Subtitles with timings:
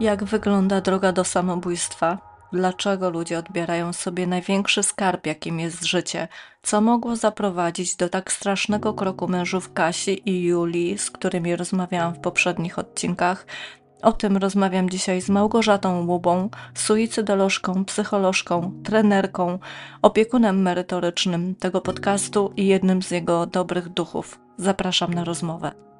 [0.00, 2.18] Jak wygląda droga do samobójstwa?
[2.52, 6.28] Dlaczego ludzie odbierają sobie największy skarb, jakim jest życie?
[6.62, 12.18] Co mogło zaprowadzić do tak strasznego kroku mężów Kasi i Julii, z którymi rozmawiałam w
[12.18, 13.46] poprzednich odcinkach?
[14.02, 19.58] O tym rozmawiam dzisiaj z Małgorzatą Łubą, suicydolożką, psycholożką, trenerką,
[20.02, 24.40] opiekunem merytorycznym tego podcastu i jednym z jego dobrych duchów.
[24.56, 25.91] Zapraszam na rozmowę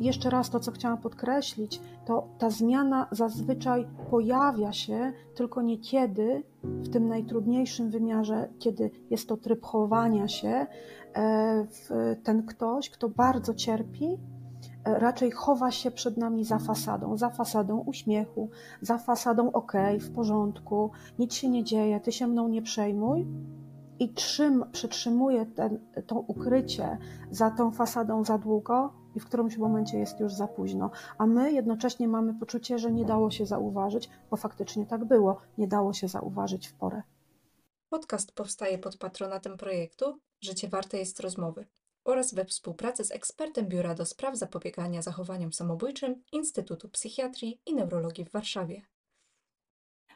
[0.00, 6.88] jeszcze raz to, co chciałam podkreślić, to ta zmiana zazwyczaj pojawia się tylko niekiedy w
[6.88, 10.66] tym najtrudniejszym wymiarze, kiedy jest to tryb chowania się.
[11.16, 11.66] E,
[12.22, 14.18] ten ktoś, kto bardzo cierpi,
[14.84, 20.10] e, raczej chowa się przed nami za fasadą, za fasadą uśmiechu, za fasadą ok, w
[20.14, 23.26] porządku, nic się nie dzieje, ty się mną nie przejmuj.
[23.98, 26.98] I trzym, przytrzymuje ten, to ukrycie
[27.30, 30.90] za tą fasadą za długo, i w którymś momencie jest już za późno.
[31.18, 35.68] A my jednocześnie mamy poczucie, że nie dało się zauważyć, bo faktycznie tak było, nie
[35.68, 37.02] dało się zauważyć w porę.
[37.88, 41.66] Podcast powstaje pod patronatem projektu Życie warte jest rozmowy
[42.04, 48.24] oraz we współpracy z ekspertem Biura do Spraw Zapobiegania Zachowaniom Samobójczym Instytutu Psychiatrii i Neurologii
[48.24, 48.82] w Warszawie.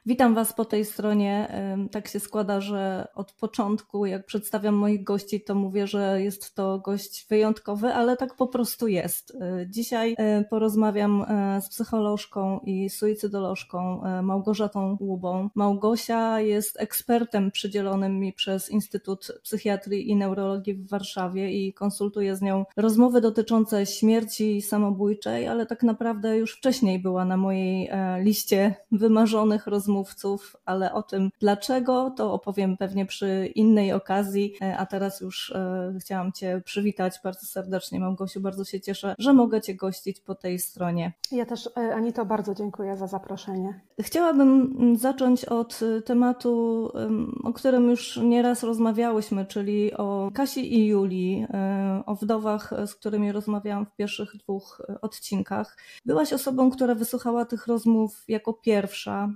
[0.06, 1.52] Witam Was po tej stronie.
[1.90, 6.78] Tak się składa, że od początku, jak przedstawiam moich gości, to mówię, że jest to
[6.78, 9.36] gość wyjątkowy, ale tak po prostu jest.
[9.40, 15.50] E, dzisiaj e, porozmawiam e, z psycholożką i suicydolożką Małgorzatą Łubą.
[15.54, 22.42] Małgosia jest ekspertem przydzielonym mi przez Instytut Psychiatrii i Neurologii w Warszawie i konsultuję z
[22.42, 29.66] nią rozmowy dotyczące śmierci samobójczej, ale tak naprawdę już wcześniej była na mojej liście wymarzonych
[29.66, 35.20] rozmów rozmówców, ale o tym dlaczego to opowiem pewnie przy innej okazji, e, a teraz
[35.20, 40.20] już e, chciałam Cię przywitać bardzo serdecznie Małgosiu, bardzo się cieszę, że mogę Cię gościć
[40.20, 41.12] po tej stronie.
[41.32, 43.80] Ja też e, Anito bardzo dziękuję za zaproszenie.
[44.00, 46.88] Chciałabym zacząć od tematu,
[47.44, 51.47] o którym już nieraz rozmawiałyśmy, czyli o Kasi i Julii,
[52.06, 55.76] o wdowach, z którymi rozmawiałam w pierwszych dwóch odcinkach.
[56.06, 59.28] Byłaś osobą, która wysłuchała tych rozmów jako pierwsza.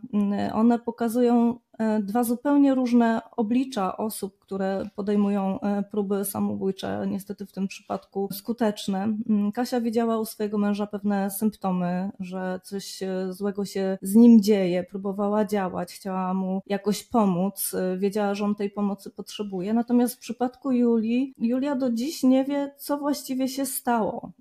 [0.52, 7.52] One pokazują E, dwa zupełnie różne oblicza osób, które podejmują e, próby samobójcze, niestety w
[7.52, 9.16] tym przypadku skuteczne.
[9.28, 14.84] Mm, Kasia widziała u swojego męża pewne symptomy, że coś złego się z nim dzieje,
[14.84, 19.74] próbowała działać, chciała mu jakoś pomóc, e, wiedziała, że on tej pomocy potrzebuje.
[19.74, 24.32] Natomiast w przypadku Julii, Julia do dziś nie wie, co właściwie się stało,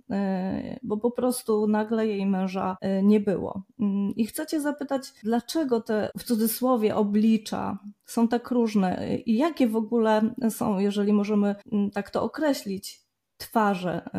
[0.83, 3.61] bo po prostu nagle jej męża nie było.
[3.79, 7.79] Mm, I chcecie zapytać, dlaczego te w cudzysłowie oblicza oblicza.
[8.05, 9.17] Są tak różne.
[9.25, 13.01] I jakie w ogóle są, jeżeli możemy mm, tak to określić,
[13.37, 14.09] twarze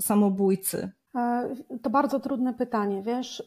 [0.00, 0.92] samobójcy?
[1.16, 3.42] E, to bardzo trudne pytanie, wiesz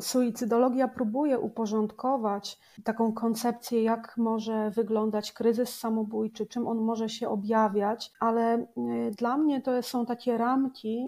[0.00, 8.12] suicydologia próbuje uporządkować taką koncepcję, jak może wyglądać kryzys samobójczy, czym on może się objawiać,
[8.20, 8.66] ale e,
[9.10, 11.06] dla mnie to są takie ramki,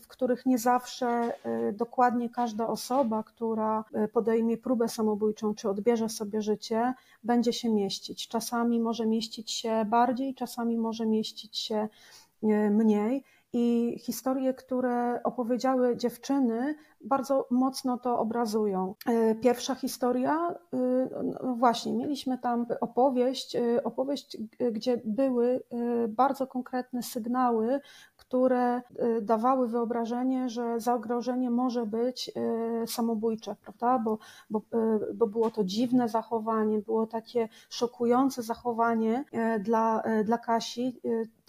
[0.00, 1.06] w których nie zawsze
[1.44, 6.94] e, dokładnie każda osoba, która e, podejmie próbę samobójczą czy odbierze sobie życie,
[7.24, 8.28] będzie się mieścić.
[8.28, 11.88] Czasami może mieścić się bardziej, czasami może mieścić się
[12.70, 13.24] mniej.
[13.52, 18.94] I historie, które opowiedziały dziewczyny, bardzo mocno to obrazują.
[19.06, 20.76] E, pierwsza historia, e,
[21.42, 24.36] no właśnie, mieliśmy tam opowieść, e, opowieść,
[24.72, 25.62] gdzie były
[26.08, 27.80] bardzo konkretne sygnały,
[28.16, 28.82] które
[29.22, 32.32] dawały wyobrażenie, że zagrożenie może być
[32.86, 33.98] samobójcze, prawda?
[33.98, 34.18] Bo,
[34.50, 34.62] bo,
[35.14, 39.24] bo było to dziwne zachowanie, było takie szokujące zachowanie
[39.60, 41.00] dla, dla Kasi.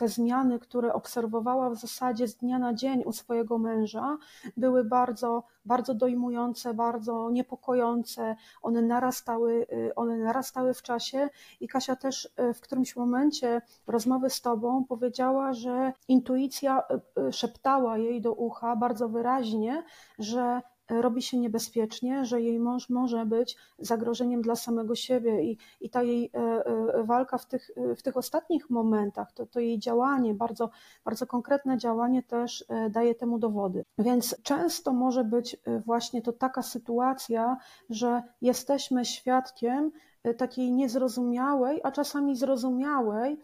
[0.02, 4.18] Te zmiany, które obserwowała w zasadzie z dnia na dzień u swojego męża,
[4.58, 8.36] były bardzo bardzo, dojmujące, bardzo niepokojące.
[8.62, 11.30] One narastały, y, one narastały w czasie
[11.60, 16.84] i Kasia też y, w którymś momencie rozmowy z tobą powiedziała, że intuicja
[17.30, 19.84] y, szeptała jej do ucha bardzo wyraźnie,
[20.20, 20.62] że
[20.92, 26.04] robi się niebezpiecznie, że jej mąż może być zagrożeniem dla samego siebie i, i ta
[26.04, 30.70] jej e, e, walka w tych, w tych ostatnich momentach, to, to jej działanie, bardzo,
[31.06, 33.86] bardzo konkretne działanie też e, daje temu dowody.
[33.98, 37.58] Więc często może być właśnie to taka sytuacja,
[37.90, 39.92] że jesteśmy świadkiem
[40.38, 43.40] takiej niezrozumiałej, a czasami zrozumiałej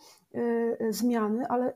[0.89, 1.73] zmiany, ale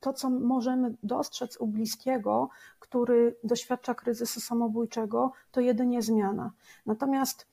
[0.00, 2.48] to, co możemy dostrzec u bliskiego,
[2.78, 6.52] który doświadcza kryzysu samobójczego, to jedynie zmiana.
[6.86, 7.46] Natomiast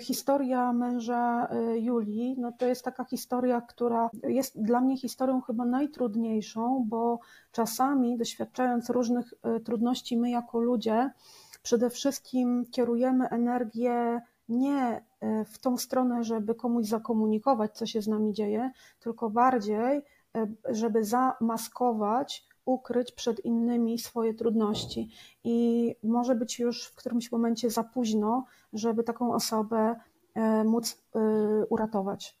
[0.00, 6.84] historia męża Julii, no to jest taka historia, która jest dla mnie historią chyba najtrudniejszą,
[6.88, 7.18] bo
[7.52, 9.34] czasami doświadczając różnych
[9.64, 11.10] trudności, my jako ludzie
[11.62, 15.04] przede wszystkim kierujemy energię nie
[15.46, 18.70] w tą stronę, żeby komuś zakomunikować, co się z nami dzieje,
[19.00, 20.02] tylko bardziej,
[20.68, 25.10] żeby zamaskować ukryć przed innymi swoje trudności.
[25.44, 29.96] I może być już w którymś momencie za późno, żeby taką osobę
[30.34, 31.20] e, móc e,
[31.66, 32.38] uratować.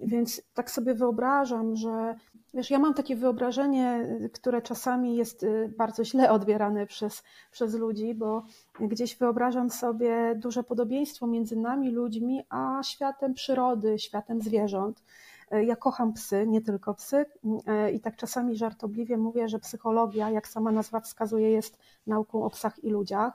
[0.00, 2.14] Więc tak sobie wyobrażam, że
[2.58, 8.14] wiesz, ja mam takie wyobrażenie, które czasami jest e, bardzo źle odbierane przez, przez ludzi,
[8.14, 8.42] bo
[8.80, 15.02] gdzieś wyobrażam sobie duże podobieństwo między nami, ludźmi, a światem przyrody, światem zwierząt.
[15.50, 17.26] E, ja kocham psy, nie tylko psy
[17.66, 22.50] e, i tak czasami żartobliwie mówię, że psychologia, jak sama nazwa wskazuje, jest nauką o
[22.50, 23.32] psach i ludziach.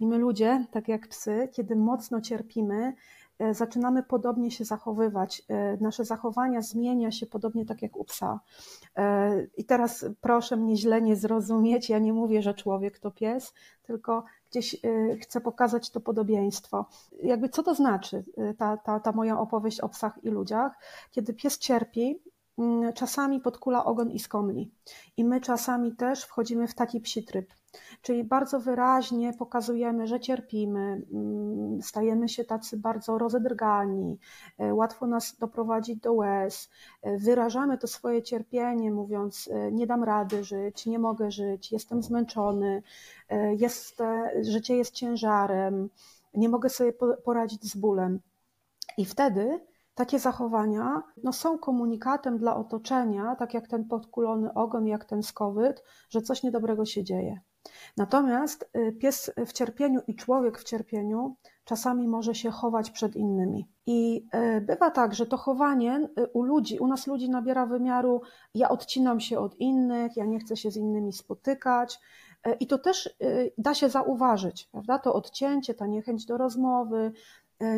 [0.00, 2.94] I my ludzie, tak jak psy, kiedy mocno cierpimy,
[3.50, 5.42] zaczynamy podobnie się zachowywać.
[5.80, 8.40] Nasze zachowania zmienia się podobnie tak jak u psa.
[9.56, 14.24] I teraz proszę mnie źle nie zrozumieć, ja nie mówię, że człowiek to pies, tylko
[14.50, 14.76] gdzieś
[15.22, 16.86] chcę pokazać to podobieństwo.
[17.22, 18.24] Jakby co to znaczy
[18.58, 20.72] ta, ta, ta moja opowieść o psach i ludziach?
[21.10, 22.22] Kiedy pies cierpi,
[22.58, 24.70] mm, czasami podkula ogon i skomli.
[25.16, 27.52] I my czasami też wchodzimy w taki psi tryb.
[28.02, 34.18] Czyli bardzo wyraźnie pokazujemy, że cierpimy, mm, stajemy się tacy bardzo rozedrgani,
[34.58, 36.70] e, łatwo nas doprowadzić do łez,
[37.02, 42.02] e, wyrażamy to swoje cierpienie, mówiąc: e, Nie dam rady żyć, nie mogę żyć, jestem
[42.02, 42.82] zmęczony,
[43.58, 44.02] jest,
[44.42, 45.90] życie jest ciężarem,
[46.34, 46.92] nie mogę sobie
[47.24, 48.20] poradzić z bólem.
[48.98, 49.60] I wtedy
[49.94, 55.84] takie zachowania no, są komunikatem dla otoczenia, tak jak ten podkulony ogon, jak ten skowyt,
[56.10, 57.40] że coś niedobrego się dzieje.
[57.96, 63.68] Natomiast y, pies w cierpieniu i człowiek w cierpieniu czasami może się chować przed innymi.
[63.86, 64.26] I
[64.56, 68.22] y, bywa tak, że to chowanie y, u ludzi, u nas ludzi nabiera wymiaru
[68.54, 72.00] ja odcinam się od innych, ja nie chcę się z innymi spotykać.
[72.60, 73.16] I to też
[73.58, 74.98] da się zauważyć, prawda?
[74.98, 77.12] To odcięcie, ta niechęć do rozmowy.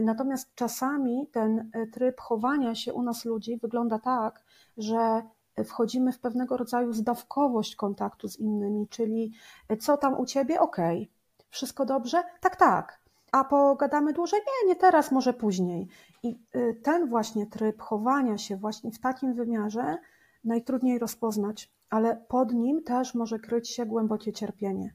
[0.02, 4.42] Natomiast czasami ten tryb chowania się u nas ludzi wygląda tak,
[4.76, 5.22] że
[5.64, 9.32] wchodzimy w pewnego rodzaju zdawkowość kontaktu z innymi, czyli
[9.80, 10.60] co tam u ciebie?
[10.60, 11.02] Okej.
[11.02, 11.16] Okay.
[11.50, 12.22] Wszystko dobrze?
[12.40, 13.00] Tak, tak.
[13.32, 14.40] A pogadamy dłużej?
[14.40, 15.88] Nie, nie teraz, może później.
[16.22, 19.98] I y, ten właśnie tryb chowania się właśnie w takim wymiarze
[20.44, 24.94] najtrudniej rozpoznać, ale pod nim też może kryć się głębokie cierpienie.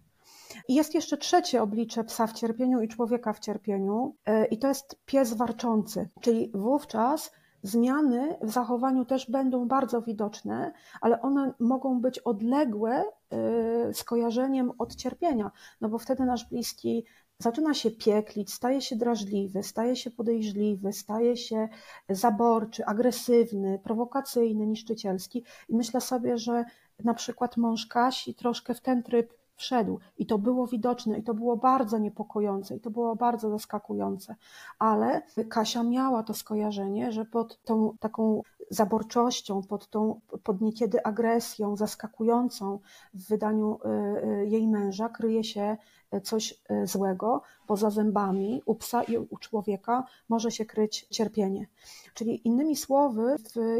[0.67, 4.67] I jest jeszcze trzecie oblicze psa w cierpieniu i człowieka w cierpieniu, y, i to
[4.67, 7.31] jest pies warczący, czyli wówczas
[7.63, 13.03] Zmiany w zachowaniu też będą bardzo widoczne, ale one mogą być odległe
[13.89, 17.05] y, skojarzeniem od cierpienia, no bo wtedy nasz bliski
[17.41, 21.69] zaczyna się pieklić, staje się drażliwy, staje się podejrzliwy, staje się
[22.09, 25.43] zaborczy, agresywny, prowokacyjny, niszczycielski.
[25.69, 26.65] I myślę sobie, że
[27.03, 29.99] na przykład mąż Kasi troszkę w ten tryb wszedł.
[30.17, 34.35] I to było widoczne, i to było bardzo niepokojące, i to było bardzo zaskakujące.
[34.79, 41.75] Ale Kasia miała to skojarzenie, że pod tą taką zaborczością, pod tą pod niekiedy agresją
[41.75, 42.79] zaskakującą
[43.13, 45.77] w wydaniu y, y, jej męża kryje się
[46.23, 51.67] coś y, złego, poza zębami u psa i u człowieka może się kryć cierpienie.
[52.13, 53.35] Czyli innymi słowy,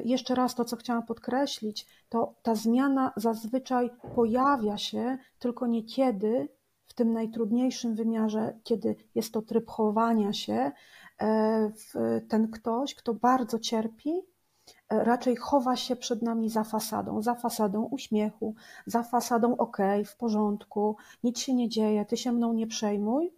[0.05, 6.47] jeszcze raz to, co chciałam podkreślić, to ta zmiana zazwyczaj pojawia się tylko niekiedy
[6.91, 10.71] w tym najtrudniejszym wymiarze, kiedy jest to tryb chowania się,
[11.21, 11.71] e,
[12.29, 14.21] ten ktoś, kto bardzo cierpi, e,
[14.89, 20.95] raczej chowa się przed nami za fasadą, za fasadą uśmiechu, za fasadą ok, w porządku,
[21.23, 23.33] nic się nie dzieje, ty się mną nie przejmuj,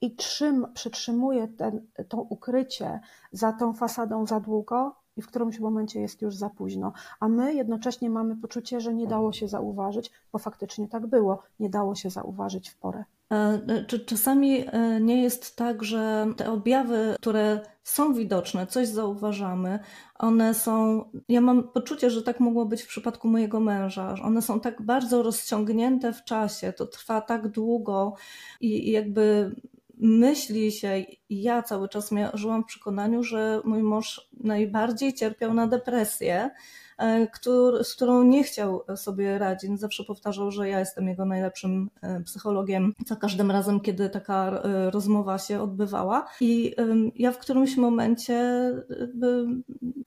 [0.00, 3.00] i trzym, przytrzymuje ten, to ukrycie
[3.32, 6.92] za tą fasadą za długo i w którymś momencie jest już za późno.
[7.20, 11.70] A my jednocześnie mamy poczucie, że nie dało się zauważyć, bo faktycznie tak było, nie
[11.70, 13.04] dało się zauważyć w porę.
[13.32, 19.78] E, czy czasami e, nie jest tak, że te objawy, które są widoczne, coś zauważamy,
[20.18, 21.04] one są.
[21.28, 25.22] Ja mam poczucie, że tak mogło być w przypadku mojego męża, one są tak bardzo
[25.22, 28.14] rozciągnięte w czasie, to trwa tak długo
[28.60, 29.54] i jakby
[30.00, 36.34] myśli się, ja cały czas żyłam w przekonaniu, że mój mąż najbardziej cierpiał na depresję,
[36.44, 36.50] e,
[37.32, 39.80] który, z którą nie chciał sobie radzić.
[39.80, 44.90] Zawsze powtarzał, że ja jestem jego najlepszym e, psychologiem za każdym razem, kiedy taka e,
[44.90, 46.26] rozmowa się odbywała.
[46.40, 46.74] I
[47.14, 48.70] ja w którymś momencie,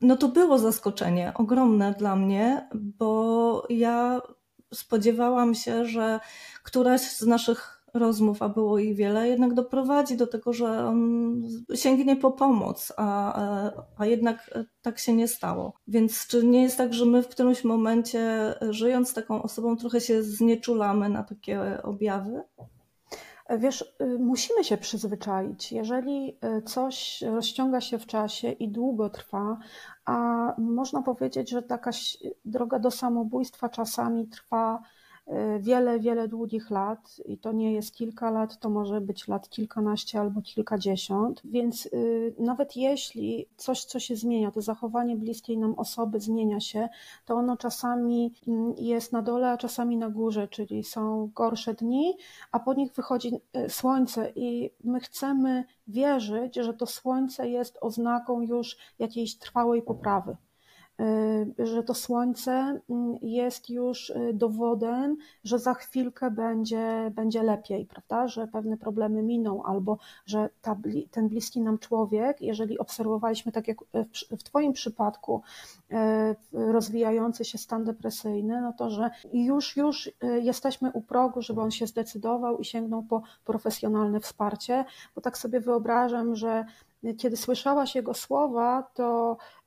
[0.01, 4.21] no to było zaskoczenie ogromne dla mnie, bo ja
[4.73, 6.19] spodziewałam się, że
[6.63, 11.43] któraś z naszych rozmów, a było ich wiele, jednak doprowadzi do tego, że on
[11.75, 14.49] sięgnie po pomoc, a, a jednak
[14.81, 15.73] tak się nie stało.
[15.87, 20.01] Więc czy nie jest tak, że my w którymś momencie, żyjąc z taką osobą, trochę
[20.01, 22.41] się znieczulamy na takie objawy?
[23.57, 25.71] Wiesz, y, musimy się przyzwyczaić.
[25.71, 29.57] Jeżeli coś rozciąga się w czasie i długo trwa,
[30.05, 30.15] a
[30.57, 31.91] można powiedzieć, że taka
[32.45, 34.81] droga do samobójstwa czasami trwa
[35.59, 40.19] wiele, wiele długich lat i to nie jest kilka lat, to może być lat kilkanaście
[40.19, 46.19] albo kilkadziesiąt, więc y, nawet jeśli coś, co się zmienia, to zachowanie bliskiej nam osoby
[46.19, 46.89] zmienia się,
[47.25, 52.13] to ono czasami mm, jest na dole, a czasami na górze, czyli są gorsze dni,
[52.51, 58.41] a po nich wychodzi y, słońce i my chcemy wierzyć, że to słońce jest oznaką
[58.41, 60.37] już jakiejś trwałej poprawy.
[61.59, 67.85] Y, że to słońce mm, jest już y, dowodem, że za chwilkę będzie, będzie lepiej,
[67.85, 68.27] prawda?
[68.27, 70.77] Że pewne problemy miną, albo że ta,
[71.11, 75.41] ten bliski nam człowiek, jeżeli obserwowaliśmy, tak jak w, w Twoim przypadku,
[75.91, 75.95] y,
[76.53, 81.87] rozwijający się stan depresyjny, no to że już, już jesteśmy u progu, żeby on się
[81.87, 86.65] zdecydował i sięgnął po profesjonalne wsparcie, bo tak sobie wyobrażam, że
[87.17, 89.60] kiedy słyszałaś jego słowa, to y,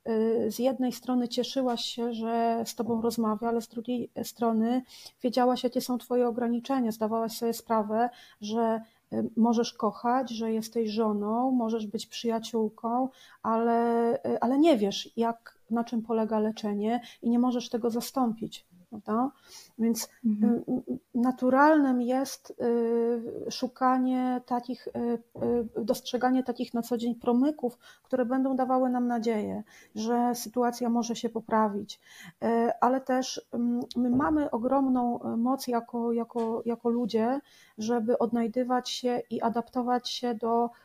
[0.47, 4.81] z jednej strony cieszyłaś się, że z tobą rozmawia, ale z drugiej strony
[5.23, 6.91] wiedziałaś, jakie są twoje ograniczenia.
[6.91, 8.09] Zdawałaś sobie sprawę,
[8.41, 8.81] że
[9.13, 13.09] y, możesz kochać, że jesteś żoną, możesz być przyjaciółką,
[13.43, 18.65] ale, y, ale nie wiesz, jak, na czym polega leczenie i nie możesz tego zastąpić
[19.01, 19.31] prawda?
[19.79, 20.53] Więc mhm.
[20.53, 22.49] Y, y, naturalnym jest
[23.47, 24.87] y, szukanie takich,
[25.77, 29.63] dostrzeganie takich na co dzień promyków, które będą dawały nam nadzieję,
[29.95, 31.99] że sytuacja może się poprawić.
[32.81, 37.39] Ale też mm, my mamy ogromną moc jako, jako, jako ludzie,
[37.77, 40.69] żeby odnajdywać się i adaptować się do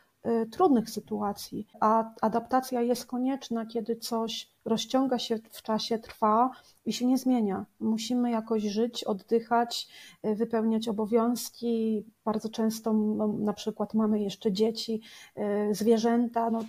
[0.51, 6.51] trudnych sytuacji, a adaptacja jest konieczna, kiedy coś rozciąga się w czasie, trwa
[6.85, 7.65] i się nie zmienia.
[7.79, 9.87] Musimy jakoś żyć, oddychać,
[10.25, 12.05] y, wypełniać obowiązki.
[12.25, 15.01] Bardzo często no, na przykład mamy jeszcze dzieci,
[15.37, 16.63] y, zwierzęta, no,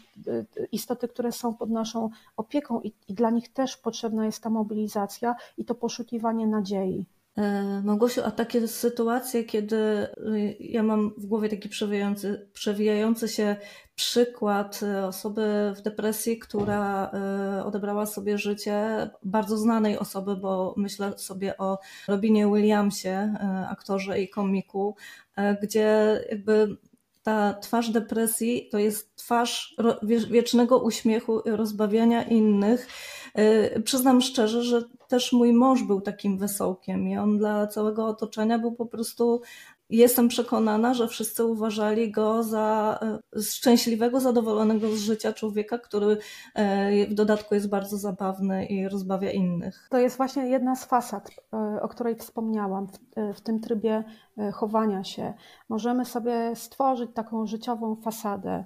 [0.72, 5.34] istoty, które są pod naszą opieką i, i dla nich też potrzebna jest ta mobilizacja
[5.58, 7.06] i to poszukiwanie nadziei.
[7.36, 13.56] E, Małgosiu, a takie sytuacje, kiedy y, ja mam w głowie taki przewijający, przewijający się
[13.94, 17.10] przykład y, osoby w depresji, która
[17.60, 23.34] y, odebrała sobie życie, bardzo znanej osoby, bo myślę sobie o Robinie Williamsie,
[23.70, 24.96] aktorze i komiku,
[25.62, 26.76] gdzie jakby
[27.22, 29.76] ta twarz depresji to jest twarz
[30.30, 32.88] wiecznego uśmiechu i rozbawiania innych.
[33.84, 38.72] Przyznam szczerze, że też mój mąż był takim wesołkiem i on dla całego otoczenia był
[38.72, 39.40] po prostu
[39.92, 42.98] jestem przekonana, że wszyscy uważali go za
[43.36, 46.16] e, szczęśliwego, zadowolonego z życia człowieka, który
[46.54, 49.88] e, w dodatku jest bardzo zabawny i rozbawia innych.
[49.90, 52.98] To jest właśnie jedna z fasad, e, o której wspomniałam w,
[53.36, 54.04] w tym trybie
[54.52, 55.34] chowania się.
[55.68, 58.64] Możemy sobie stworzyć taką życiową fasadę.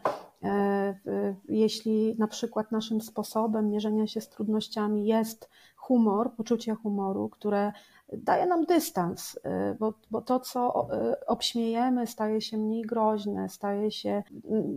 [1.48, 7.72] Jeśli na przykład naszym sposobem mierzenia się z trudnościami jest humor, poczucie humoru, które
[8.12, 9.40] daje nam dystans, y,
[9.78, 14.22] bo, bo to, co y, obśmiejemy, staje się mniej groźne, staje się,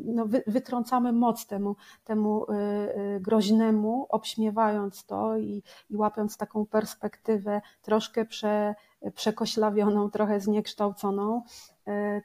[0.06, 8.26] no, wytrącamy moc temu, temu y, groźnemu, obśmiewając to i, i łapiąc taką perspektywę troszkę
[8.26, 8.76] prze,
[9.16, 11.42] przekoślawioną, trochę zniekształconą,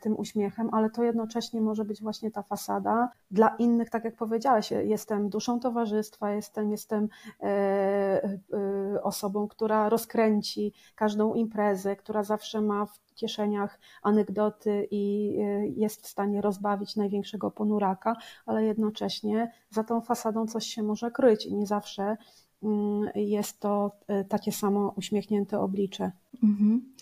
[0.00, 3.08] tym uśmiechem, ale to jednocześnie może być właśnie ta fasada.
[3.30, 7.08] Dla innych, tak jak powiedziałeś, jestem duszą towarzystwa, jestem, jestem
[7.40, 15.34] e, e, osobą, która rozkręci każdą imprezę, która zawsze ma w kieszeniach anegdoty i
[15.76, 18.16] jest w stanie rozbawić największego ponuraka,
[18.46, 22.16] ale jednocześnie za tą fasadą coś się może kryć i nie zawsze
[23.14, 26.12] jest to e, takie samo uśmiechnięte oblicze.
[26.42, 26.94] Mhm.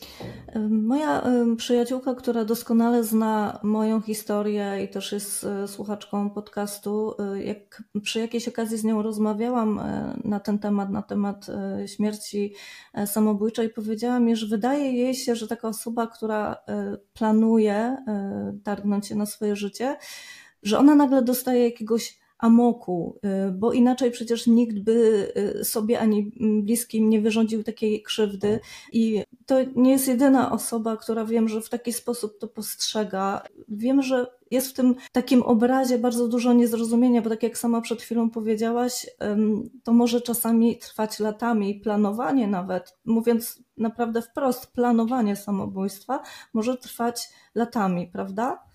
[0.71, 1.23] Moja
[1.57, 8.21] przyjaciółka, która doskonale zna moją historię i też jest e, słuchaczką podcastu, e, jak przy
[8.21, 9.81] jakiejś okazji z nią rozmawiałam
[10.25, 11.47] na ten temat, na temat
[11.87, 12.55] śmierci
[13.07, 16.57] samobójczej, powiedziała mi, że wydaje jej się, że taka osoba, która
[17.13, 17.97] planuje
[18.65, 19.97] targnąć się na swoje życie,
[20.63, 23.19] że ona nagle dostaje jakiegoś amoku,
[23.53, 25.29] bo inaczej przecież nikt by
[25.63, 26.33] sobie ani
[26.63, 28.61] bliskim nie wyrządził takiej krzywdy.
[28.93, 33.43] I to nie jest jedyna osoba, która wiem, że w taki sposób to postrzega.
[33.69, 38.03] Wiem, że jest w tym takim obrazie bardzo dużo niezrozumienia, bo tak jak sama przed
[38.03, 39.07] chwilą powiedziałaś,
[39.85, 41.75] to może czasami trwać latami.
[41.75, 46.23] Planowanie nawet, mówiąc naprawdę wprost, planowanie samobójstwa
[46.55, 48.72] może trwać latami, prawda?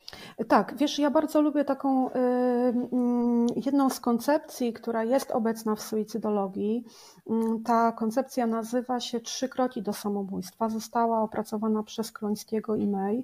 [0.48, 5.82] Tak, wiesz, ja bardzo lubię taką y, mm, jedną z koncepcji, która jest obecna w
[5.82, 6.86] suicydologii.
[7.30, 10.70] Mm, ta koncepcja nazywa się Trzy kroki do samobójstwa.
[10.70, 13.24] Została opracowana przez Klońskiego i May y,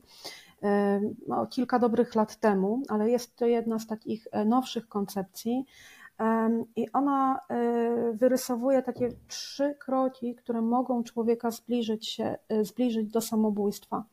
[1.28, 5.66] no, kilka dobrych lat temu, ale jest to jedna z takich e, nowszych koncepcji.
[6.76, 13.22] I ona e, wyrysowuje takie trzy kroki, które mogą człowieka zbliżyć się, e, zbliżyć do
[13.22, 14.04] samobójstwa.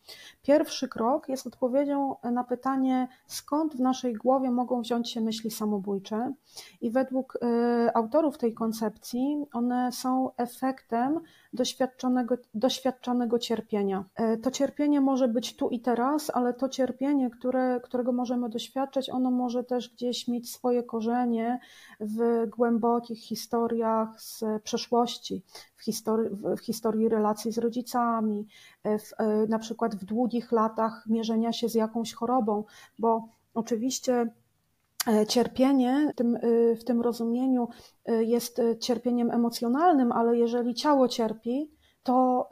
[0.43, 6.33] Pierwszy krok jest odpowiedzią na pytanie, skąd w naszej głowie mogą wziąć się myśli samobójcze.
[6.81, 11.21] I według e, autorów tej koncepcji one są efektem
[11.53, 14.05] doświadczonego, doświadczonego cierpienia.
[14.43, 19.31] To cierpienie może być tu i teraz, ale to cierpienie, które, którego możemy doświadczać, ono
[19.31, 21.61] może też gdzieś mieć swoje korzenie
[22.01, 25.43] w głębokich historiach z przeszłości,
[25.77, 28.47] w historii, w historii relacji z rodzicami,
[28.85, 29.11] w,
[29.49, 32.65] na przykład w długich latach mierzenia się z jakąś chorobą,
[32.99, 34.33] bo oczywiście
[35.07, 36.41] e, Cierpienie w tym, e,
[36.77, 37.69] w tym rozumieniu
[38.07, 41.71] e, jest cierpieniem emocjonalnym, ale jeżeli ciało cierpi,
[42.03, 42.49] to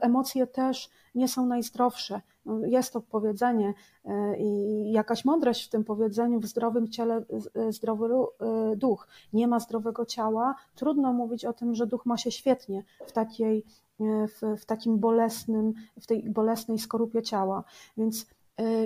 [0.00, 2.20] emocje też nie są najzdrowsze.
[2.66, 8.08] Jest to powiedzenie e, i jakaś mądrość w tym powiedzeniu, w zdrowym ciele e, zdrowy
[8.76, 9.08] duch.
[9.32, 13.64] Nie ma zdrowego ciała, trudno mówić o tym, że duch ma się świetnie w takiej,
[14.00, 17.64] w, w takim bolesnym, w tej bolesnej skorupie ciała.
[17.96, 18.26] Więc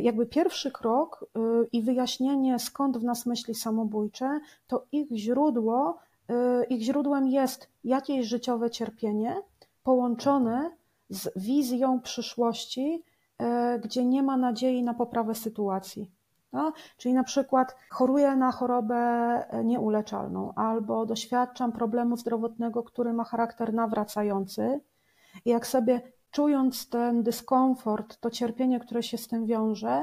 [0.03, 1.27] jakby pierwszy krok
[1.73, 5.99] i wyjaśnienie, skąd w nas myśli samobójcze, to ich źródło,
[6.69, 9.43] ich źródłem jest jakieś życiowe cierpienie
[9.85, 10.71] połączone
[11.11, 13.05] z wizją przyszłości,
[13.39, 16.11] E, gdzie nie ma nadziei na poprawę sytuacji.
[16.53, 16.73] No?
[16.97, 18.95] Czyli na przykład choruję na chorobę
[19.65, 24.81] nieuleczalną albo doświadczam problemu zdrowotnego, który ma charakter nawracający.
[25.45, 26.01] I jak sobie
[26.31, 30.03] czując ten dyskomfort, to cierpienie, które się z tym wiąże,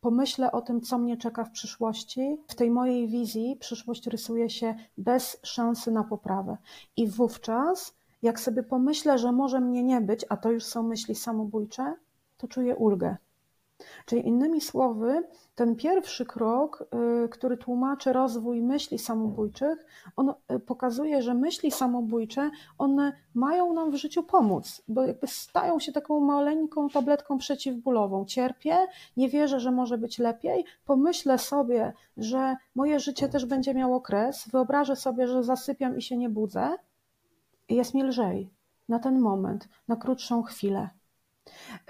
[0.00, 4.74] pomyślę o tym, co mnie czeka w przyszłości, w tej mojej wizji przyszłość rysuje się
[4.98, 6.56] bez szansy na poprawę.
[6.96, 7.94] I wówczas,
[8.26, 11.94] jak sobie pomyślę, że może mnie nie być, a to już są myśli samobójcze,
[12.36, 13.16] to czuję ulgę.
[14.06, 15.22] Czyli innymi słowy,
[15.54, 16.84] ten pierwszy krok,
[17.24, 19.86] y, który tłumaczy rozwój myśli samobójczych,
[20.16, 25.78] on y, pokazuje, że myśli samobójcze, one mają nam w życiu pomóc, bo jakby stają
[25.78, 28.24] się taką maleńką tabletką przeciwbólową.
[28.24, 28.76] Cierpię,
[29.16, 34.48] nie wierzę, że może być lepiej, pomyślę sobie, że moje życie też będzie miało kres,
[34.48, 36.76] wyobrażę sobie, że zasypiam i się nie budzę
[37.68, 38.50] jest mi lżej
[38.88, 40.90] na ten moment, na krótszą chwilę.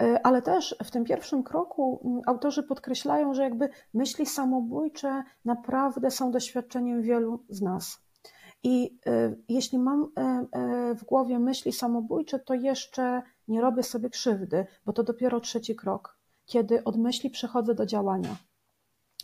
[0.01, 6.11] E, ale też w tym pierwszym kroku mm, autorzy podkreślają, że jakby myśli samobójcze naprawdę
[6.11, 8.07] są doświadczeniem wielu z nas.
[8.63, 14.65] I e, jeśli mam e, w głowie myśli samobójcze, to jeszcze nie robię sobie krzywdy,
[14.85, 18.35] bo to dopiero trzeci krok, kiedy od myśli przechodzę do działania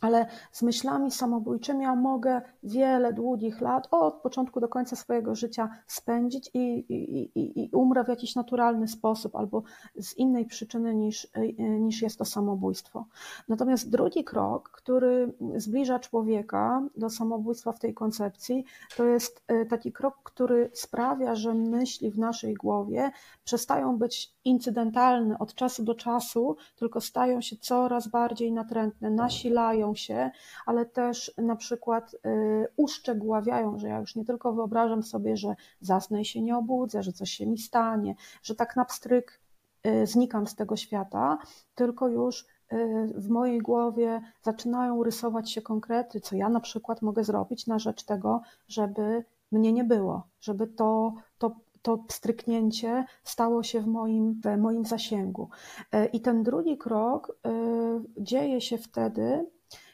[0.04, 5.70] ale z myślami samobójczymi ja mogę wiele długich lat, od początku do końca swojego życia
[5.88, 9.64] spędzić i, i, i, i umrę w jakiś naturalny sposób albo
[10.00, 13.06] z innej przyczyny niż, niż jest to samobójstwo.
[13.48, 18.66] Natomiast drugi krok, który zbliża człowieka do samobójstwa w tej koncepcji,
[18.98, 23.12] to jest e, taki krok, który sprawia, że myśli w naszej głowie
[23.44, 30.32] przestają być incydentalne od czasu do czasu, tylko stają się coraz bardziej natrętne, nasilają się,
[30.66, 36.22] ale też na przykład y, uszczegóławiają, że ja już nie tylko wyobrażam sobie, że zasnę
[36.22, 39.40] i się nie obudzę, że coś się mi stanie, że tak na pstryk
[39.88, 41.38] y, znikam z tego świata,
[41.76, 42.42] tylko już
[42.74, 47.80] y, w mojej głowie zaczynają rysować się konkrety, co ja na przykład mogę zrobić na
[47.80, 54.42] rzecz tego, żeby mnie nie było, żeby to, to to stryknięcie stało się w moim,
[54.42, 55.50] w moim zasięgu.
[56.14, 57.38] I ten drugi krok
[58.18, 59.46] dzieje się wtedy,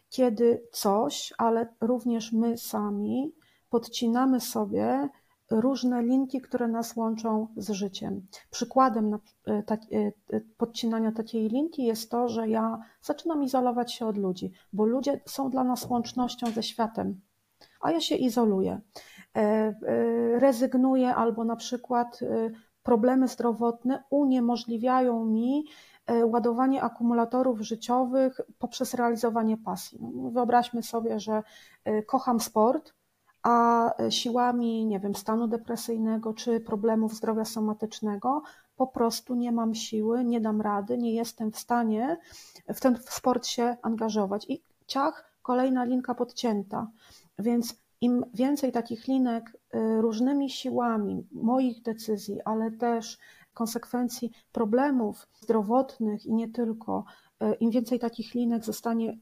[0.09, 3.33] kiedy coś, ale również my sami
[3.69, 5.09] podcinamy sobie
[5.51, 8.27] różne linki, które nas łączą z życiem.
[8.51, 9.81] Przykładem e, tak,
[10.57, 15.49] podcinania takiej linki jest to, że ja zaczynam izolować się od ludzi, bo ludzie są
[15.49, 17.21] dla nas łącznością ze światem,
[17.81, 18.81] a ja się izoluję.
[19.35, 19.73] E, e,
[20.39, 22.49] rezygnuje albo na przykład e,
[22.83, 25.65] problemy zdrowotne uniemożliwiają mi
[26.23, 29.99] ładowanie akumulatorów życiowych poprzez realizowanie pasji.
[30.31, 31.43] Wyobraźmy sobie, że
[32.05, 32.93] kocham sport,
[33.43, 38.41] a siłami, nie wiem, stanu depresyjnego czy problemów zdrowia somatycznego
[38.75, 42.17] po prostu nie mam siły, nie dam rady, nie jestem w stanie
[42.73, 44.45] w ten sport się angażować.
[44.49, 46.87] I ciach, kolejna linka podcięta.
[47.39, 49.57] Więc im więcej takich linek
[49.99, 53.19] różnymi siłami, moich decyzji, ale też
[53.59, 57.05] konsekwencji problemów zdrowotnych i nie tylko,
[57.43, 59.17] y, im więcej takich linek zostanie y,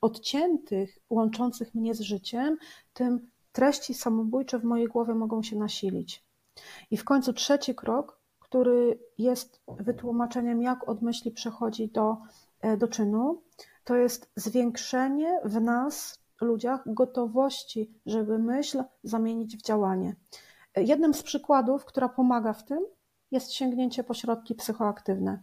[0.00, 2.56] odciętych, łączących mnie z życiem,
[2.92, 6.24] tym treści samobójcze w mojej głowie mogą się nasilić.
[6.90, 12.16] I w końcu trzeci krok, który jest wytłumaczeniem, jak od myśli przechodzi do,
[12.60, 13.42] e, do czynu,
[13.84, 20.16] to jest zwiększenie w nas, ludziach, gotowości, żeby myśl zamienić w działanie.
[20.76, 22.80] Jednym z przykładów, która pomaga w tym,
[23.32, 25.42] jest sięgnięcie po środki psychoaktywne,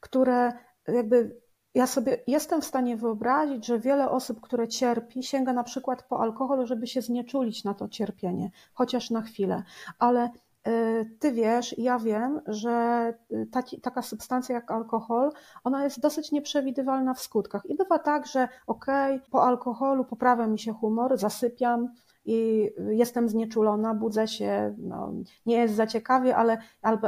[0.00, 0.52] które
[0.88, 1.40] jakby
[1.74, 6.20] ja sobie jestem w stanie wyobrazić, że wiele osób, które cierpi, sięga na przykład po
[6.20, 9.62] alkohol, żeby się znieczulić na to cierpienie, chociaż na chwilę,
[9.98, 10.30] ale
[10.68, 15.32] y, ty wiesz, ja wiem, że y, taki, taka substancja jak alkohol,
[15.64, 17.66] ona jest dosyć nieprzewidywalna w skutkach.
[17.66, 21.88] I bywa tak, że okej, okay, po alkoholu poprawia mi się humor, zasypiam,
[22.28, 25.12] i jestem znieczulona, budzę się, no,
[25.46, 26.58] nie jest za ciekawie, ale,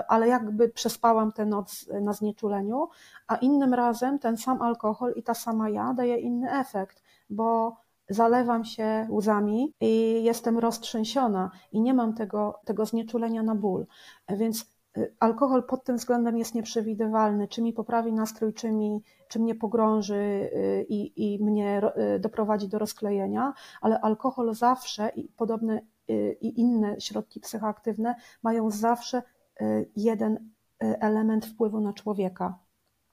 [0.09, 2.89] ale jakby przespałam tę noc na znieczuleniu,
[3.27, 7.77] a innym razem ten sam alkohol i ta sama ja daje inny efekt, bo
[8.09, 13.87] zalewam się łzami i jestem roztrzęsiona i nie mam tego, tego znieczulenia na ból.
[14.29, 14.67] Więc
[15.21, 20.15] alkohol pod tym względem jest nieprzewidywalny, czy mi poprawi nastrój, czy, mi, czy mnie pogrąży
[20.15, 21.83] y, i, i mnie
[22.17, 25.81] y, doprowadzi do rozklejenia, ale alkohol zawsze i podobne
[26.41, 29.23] i inne środki psychoaktywne mają zawsze
[29.97, 30.51] jeden
[30.81, 32.59] element wpływu na człowieka.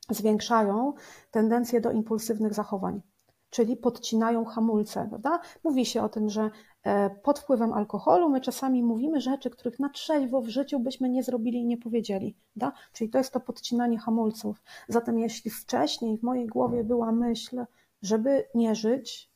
[0.10, 0.94] Zwiększają
[1.32, 3.02] tendencję do impulsywnych zachowań,
[3.50, 5.06] czyli podcinają hamulce.
[5.10, 5.40] Prawda?
[5.64, 6.50] Mówi się o tym, że
[6.84, 11.24] e, pod wpływem alkoholu my czasami mówimy rzeczy, których na trzeźwo w życiu byśmy nie
[11.24, 12.36] zrobili i nie powiedzieli.
[12.54, 12.78] Prawda?
[12.94, 14.62] Czyli to jest to podcinanie hamulców.
[14.88, 17.66] Zatem jeśli wcześniej w mojej głowie była myśl,
[18.02, 19.32] żeby nie żyć,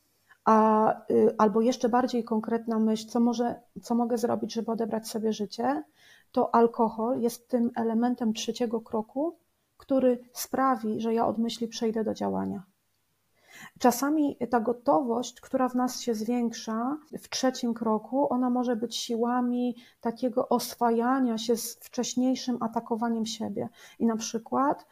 [0.46, 5.34] a, y, albo jeszcze bardziej konkretna myśl, co, może, co mogę zrobić, żeby odebrać sobie
[5.34, 5.84] życie,
[6.32, 9.38] to alkohol jest tym elementem trzeciego kroku,
[9.78, 12.64] który sprawi, że ja od myśli przejdę do działania.
[13.80, 19.76] Czasami ta gotowość, która w nas się zwiększa w trzecim kroku, ona może być siłami
[20.02, 23.70] takiego oswajania się z wcześniejszym atakowaniem siebie.
[24.00, 24.86] I na przykład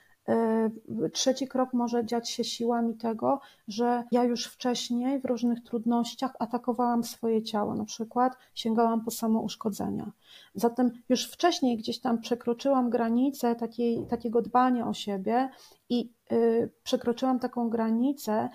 [1.13, 7.03] trzeci krok może dziać się siłami tego, że ja już wcześniej w różnych trudnościach atakowałam
[7.03, 10.11] swoje ciało, na przykład sięgałam po samouszkodzenia.
[10.55, 15.49] Zatem już wcześniej gdzieś tam przekroczyłam granicę takiej, takiego dbania o siebie
[15.89, 18.49] i y, przekroczyłam taką granicę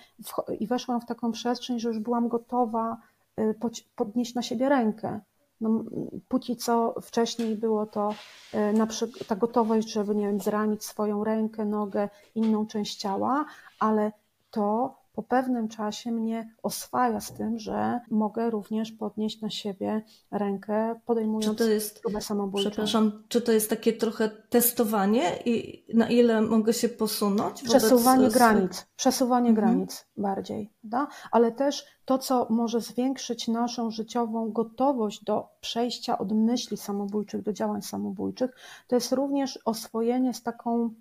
[0.61, 2.97] i weszłam w taką przestrzeń, że już byłam gotowa
[3.41, 3.55] y,
[3.97, 5.21] podnieść na siebie rękę.
[5.65, 5.85] No,
[6.29, 8.15] póki co wcześniej było to
[8.53, 13.45] e, na przykład ta gotowość, żeby nie wiem, zranić swoją rękę, nogę, inną część ciała,
[13.79, 14.13] ale
[14.51, 21.01] to po pewnym czasie mnie oswaja z tym, że mogę również podnieść na siebie rękę,
[21.07, 22.71] podejmując czy to jest, próbę samobójczą.
[22.71, 27.63] Przepraszam, czy to jest takie trochę testowanie i na ile mogę się posunąć?
[27.63, 29.67] Przesuwanie granic, przesuwanie mhm.
[29.69, 31.07] granic bardziej, da?
[31.31, 37.53] ale też to, co może zwiększyć naszą życiową gotowość do przejścia od myśli samobójczych do
[37.53, 38.51] działań samobójczych,
[38.89, 40.95] to jest również oswojenie z taką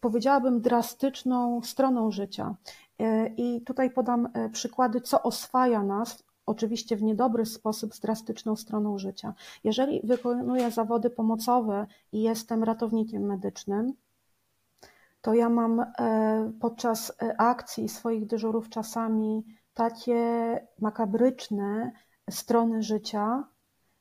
[0.00, 2.54] powiedziałabym, drastyczną stroną życia.
[3.00, 8.56] E, I tutaj podam e, przykłady, co oswaja nas, oczywiście w niedobry sposób, z drastyczną
[8.56, 9.34] stroną życia.
[9.64, 13.92] Jeżeli wykonuję zawody pomocowe i jestem ratownikiem medycznym,
[15.20, 20.24] to ja mam e, podczas akcji swoich dyżurów czasami takie
[20.78, 21.92] makabryczne
[22.30, 23.44] strony życia,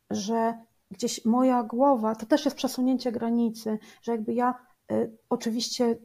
[0.10, 0.58] że
[0.92, 4.70] gdzieś moja głowa, to też jest przesunięcie granicy, że jakby ja
[5.30, 5.98] oczywiście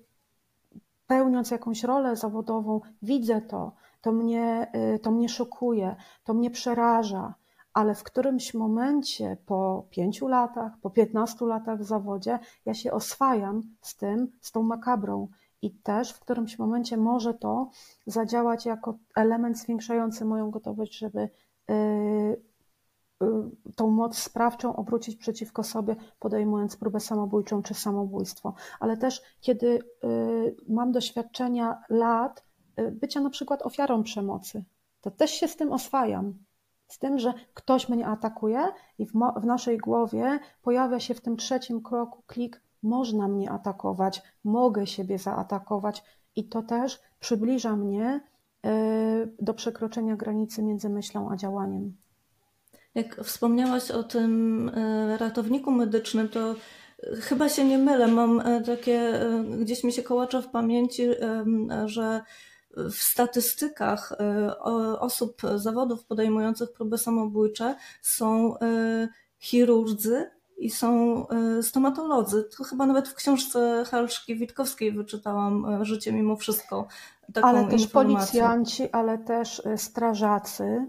[1.06, 7.34] pełniąc jakąś rolę zawodową, widzę to, to mnie, y, to mnie szokuje, to mnie przeraża,
[7.72, 13.62] ale w którymś momencie po pięciu latach, po piętnastu latach w zawodzie, ja się oswajam
[13.80, 15.28] z tym, z tą makabrą.
[15.62, 17.70] I też w którymś momencie może to
[18.06, 21.28] zadziałać jako element zwiększający moją gotowość, żeby
[21.70, 22.42] y,
[23.76, 28.54] tą moc sprawczą obrócić przeciwko sobie, podejmując próbę samobójczą czy samobójstwo.
[28.80, 32.44] Ale też, kiedy y, mam doświadczenia lat
[32.80, 34.64] y, bycia na przykład ofiarą przemocy,
[35.00, 36.34] to też się z tym oswajam.
[36.88, 41.36] Z tym, że ktoś mnie atakuje i w, w naszej głowie pojawia się w tym
[41.36, 46.04] trzecim kroku klik można mnie atakować, mogę siebie zaatakować
[46.36, 48.20] i to też przybliża mnie
[49.40, 51.96] do przekroczenia granicy między myślą a działaniem.
[52.94, 56.54] Jak wspomniałaś o tym e, ratowniku medycznym, to
[57.20, 58.08] chyba się nie mylę.
[58.08, 59.20] Mam takie,
[59.60, 61.02] gdzieś mi się kołacza w pamięci,
[61.86, 62.20] że
[62.76, 64.12] w statystykach
[64.98, 68.54] osób, zawodów podejmujących próby samobójcze są
[69.38, 72.48] chirurdzy i są e, stomatolodzy.
[72.56, 76.86] To chyba nawet w książce Halszki Witkowskiej wyczytałam e, Życie mimo wszystko.
[77.32, 78.16] Taką ale też informację.
[78.16, 80.88] policjanci, ale też e, strażacy.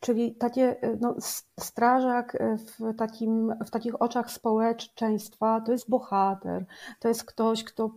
[0.00, 1.14] Czyli takie, no,
[1.60, 6.64] strażak w, takim, w takich oczach społeczeństwa to jest bohater,
[7.00, 7.90] to jest ktoś, kto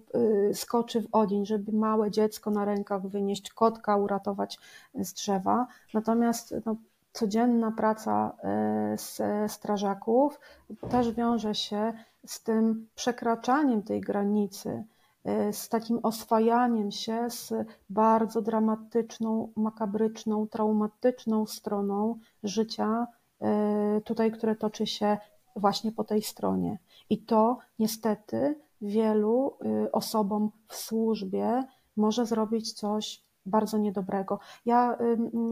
[0.53, 4.59] skoczy w ogień, żeby małe dziecko na rękach wynieść, kotka uratować
[4.95, 5.67] z drzewa.
[5.93, 6.75] Natomiast no,
[7.13, 10.39] codzienna praca e, strażaków
[10.89, 11.93] też wiąże się
[12.25, 14.83] z tym przekraczaniem tej granicy, e,
[15.51, 17.53] z takim oswajaniem się z
[17.89, 23.07] bardzo dramatyczną, makabryczną, traumatyczną stroną życia,
[23.41, 25.17] e, tutaj, które toczy się
[25.55, 26.77] właśnie po tej stronie.
[27.09, 29.57] I to niestety wielu
[29.91, 31.63] osobom w służbie
[31.97, 34.39] może zrobić coś bardzo niedobrego.
[34.65, 34.97] Ja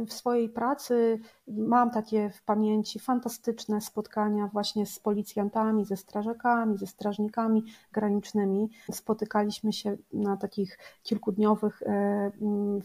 [0.08, 6.88] w swojej pracy mam takie w pamięci fantastyczne spotkania właśnie z policjantami, ze strażakami, ze
[6.88, 8.69] strażnikami granicznymi.
[8.91, 12.32] Spotykaliśmy się na takich kilkudniowych e,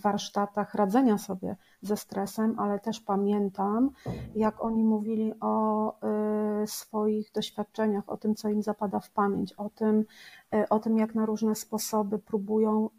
[0.02, 3.90] warsztatach radzenia sobie ze stresem, ale też pamiętam,
[4.34, 5.94] jak oni mówili o
[6.62, 10.04] e, swoich doświadczeniach, o tym, co im zapada w pamięć, o tym,
[10.54, 12.90] e, o tym jak na różne sposoby próbują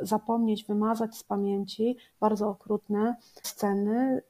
[0.00, 4.22] zapomnieć, wymazać z pamięci bardzo okrutne sceny,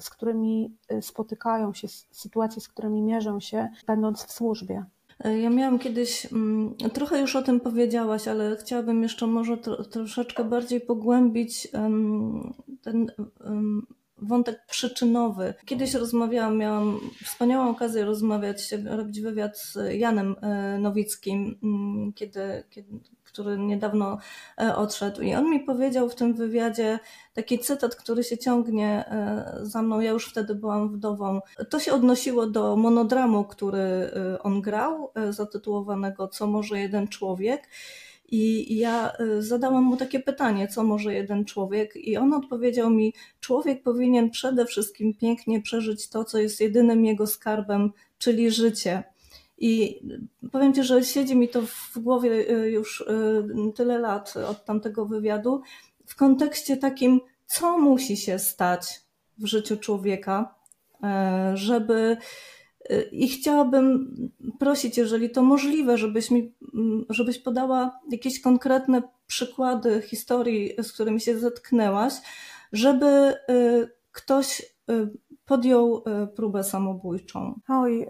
[0.00, 4.84] z którymi y, spotykają się, sytuacje, z którymi mierzą się, będąc w służbie.
[5.24, 9.58] Ja miałam kiedyś, mm, trochę już o tym powiedziałaś, ale chciałabym jeszcze może
[9.90, 11.68] troszeczkę bardziej pogłębić
[12.82, 13.10] ten
[14.18, 15.54] wątek przyczynowy.
[15.64, 23.00] Kiedyś rozmawiałam, miałam wspaniałą okazję rozmawiać, robić wywiad z Janem e, Nowickim, mm, kiedy, kiedy,
[23.36, 24.18] który niedawno
[24.60, 25.22] e, odszedł.
[25.22, 26.98] I on mi powiedział w tym wywiadzie
[27.34, 30.00] taki cytat, który się ciągnie e, za mną.
[30.00, 31.40] Ja już wtedy byłam wdową.
[31.70, 34.10] To się odnosiło do monodramu, który
[34.42, 37.68] on grał, zatytułowanego Co może jeden człowiek.
[38.28, 43.82] I ja zadałam mu takie pytanie, co może jeden człowiek, i on odpowiedział mi: Człowiek
[43.82, 49.04] powinien przede wszystkim pięknie przeżyć to, co jest jedynym jego skarbem, czyli życie.
[49.58, 50.00] I
[50.52, 55.06] powiem Ci, że siedzi mi to w głowie y, już y, tyle lat od tamtego
[55.06, 55.62] wywiadu,
[56.06, 59.00] w kontekście takim, co musi się stać
[59.38, 60.54] w życiu człowieka,
[61.54, 62.16] żeby
[63.12, 64.14] i chciałabym
[64.58, 66.52] prosić, jeżeli to możliwe, żebyś, mi,
[67.10, 72.12] żebyś podała jakieś konkretne przykłady historii, z którymi się zetknęłaś,
[72.72, 75.10] żeby y, ktoś y,
[75.46, 77.60] podjął y, próbę samobójczą?
[77.68, 78.06] Oj,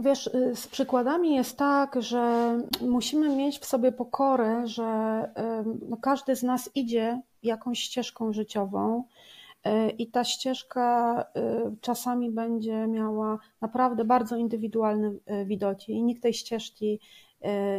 [0.00, 4.84] wiesz, z przykładami jest tak, że musimy mieć w sobie pokorę, że
[5.88, 9.04] no, każdy z nas idzie jakąś ścieżką życiową
[9.64, 16.22] E, I ta ścieżka e, czasami będzie miała naprawdę bardzo indywidualne e, widoki i nikt
[16.22, 17.00] tej ścieżki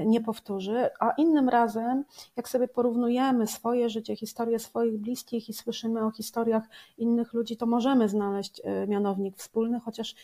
[0.06, 2.04] nie powtórzy, a innym razem,
[2.36, 6.64] jak sobie porównujemy swoje życie, historię swoich bliskich i słyszymy o historiach
[6.98, 10.16] innych ludzi, to możemy znaleźć mianownik wspólny, chociaż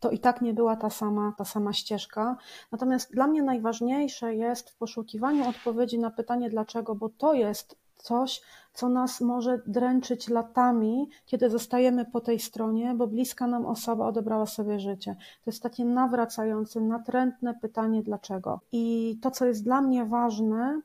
[0.00, 2.36] to i tak nie była ta sama, ta sama ścieżka.
[2.72, 8.40] Natomiast dla mnie najważniejsze jest w poszukiwaniu odpowiedzi na pytanie dlaczego, bo to jest coś,
[8.72, 14.46] co nas może dręczyć latami, kiedy zostajemy po tej stronie, bo bliska nam osoba odebrała
[14.46, 15.16] sobie życie.
[15.44, 18.60] To jest takie nawracające, natrętne pytanie dlaczego.
[18.72, 20.80] I to, co jest dla mnie ważne,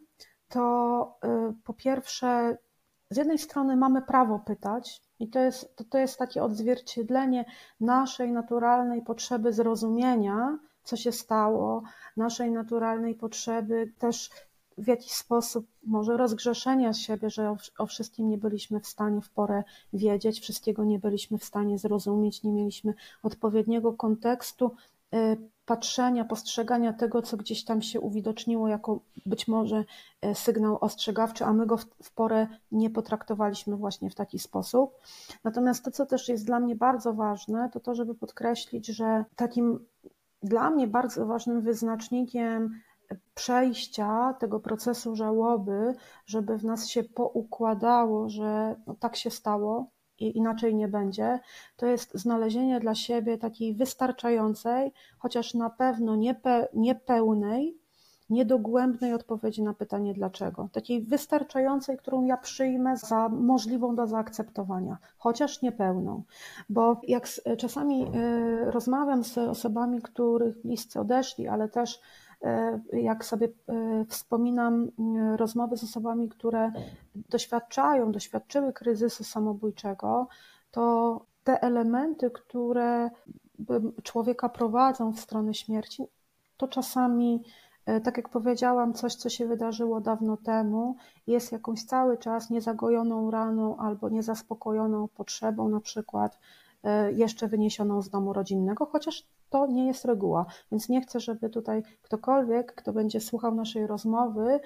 [0.49, 2.57] to y, po pierwsze,
[3.09, 7.45] z jednej strony mamy prawo pytać, i to jest, to, to jest takie odzwierciedlenie
[7.79, 11.83] naszej naturalnej potrzeby zrozumienia, co się stało,
[12.17, 14.29] naszej naturalnej potrzeby też
[14.77, 19.63] w jakiś sposób może rozgrzeszenia siebie, że o, wszystkim nie byliśmy w stanie w porę
[19.93, 24.75] wiedzieć, wszystkiego nie byliśmy w stanie zrozumieć, nie mieliśmy odpowiedniego kontekstu
[25.13, 29.85] y, patrzenia, postrzegania tego, co gdzieś tam się uwidoczniło jako być może
[30.25, 34.99] y, sygnał ostrzegawczy, a my go w, w porę nie potraktowaliśmy właśnie w taki sposób.
[35.43, 39.79] Natomiast to, co też jest dla mnie bardzo ważne, to to, żeby podkreślić, że takim
[40.43, 42.81] dla mnie bardzo ważnym wyznacznikiem
[43.35, 49.87] przejścia tego procesu żałoby, żeby w nas się poukładało, że no tak się stało
[50.19, 51.39] i inaczej nie będzie,
[51.75, 57.83] to jest znalezienie dla siebie takiej wystarczającej, chociaż na pewno niepe, niepełnej
[58.29, 60.69] niedogłębnej odpowiedzi na pytanie dlaczego.
[60.71, 66.23] Takiej wystarczającej, którą ja przyjmę za możliwą do zaakceptowania, chociaż niepełną.
[66.69, 71.99] Bo jak czasami y, rozmawiam z osobami, których bliscy odeszli, ale też
[72.93, 74.91] jak sobie y, wspominam
[75.37, 76.71] rozmowy z osobami, które
[77.15, 80.27] doświadczają, doświadczyły kryzysu samobójczego,
[80.71, 83.09] to te elementy, które
[84.03, 86.03] człowieka prowadzą w stronę śmierci,
[86.57, 87.43] to czasami,
[87.85, 90.95] e, tak jak powiedziałam, coś, co się wydarzyło dawno temu,
[91.27, 96.62] jest jakąś cały czas niezagojoną raną albo niezaspokojoną potrzebą, na przykład e,
[97.15, 100.45] jeszcze wyniesioną z domu rodzinnego, chociaż to nie jest reguła.
[100.71, 104.59] Więc nie chcę, żeby tutaj ktokolwiek, kto będzie słuchał naszej rozmowy,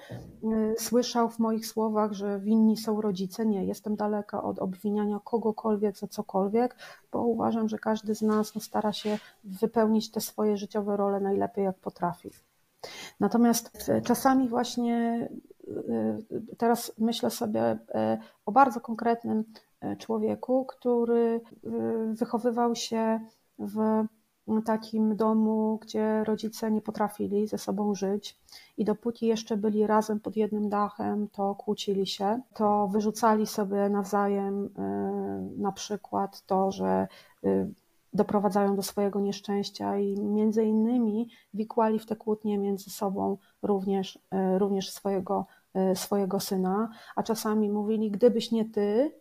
[0.44, 3.46] y, słyszał w moich słowach, że winni są rodzice.
[3.46, 6.76] Nie, jestem daleka od obwiniania kogokolwiek za cokolwiek,
[7.12, 11.64] bo uważam, że każdy z nas no, stara się wypełnić te swoje życiowe role najlepiej,
[11.64, 12.30] jak potrafi.
[13.20, 15.28] Natomiast y, czasami właśnie
[16.58, 17.78] teraz myślę sobie
[18.46, 19.44] o bardzo konkretnym
[19.98, 21.40] człowieku, który
[22.14, 23.20] wychowywał się
[23.58, 24.06] w
[24.64, 28.38] takim domu, gdzie rodzice nie potrafili ze sobą żyć.
[28.76, 34.64] I dopóki jeszcze byli razem pod jednym dachem, to kłócili się, to wyrzucali sobie nawzajem
[34.64, 34.70] y,
[35.60, 37.08] na przykład to, że
[37.44, 37.72] y,
[38.14, 44.16] doprowadzają do swojego nieszczęścia i między innymi wikłali w te kłótnie między sobą również,
[44.54, 45.46] y, również swojego,
[45.94, 49.12] swojego syna, a czasami mówili, gdybyś nie ty,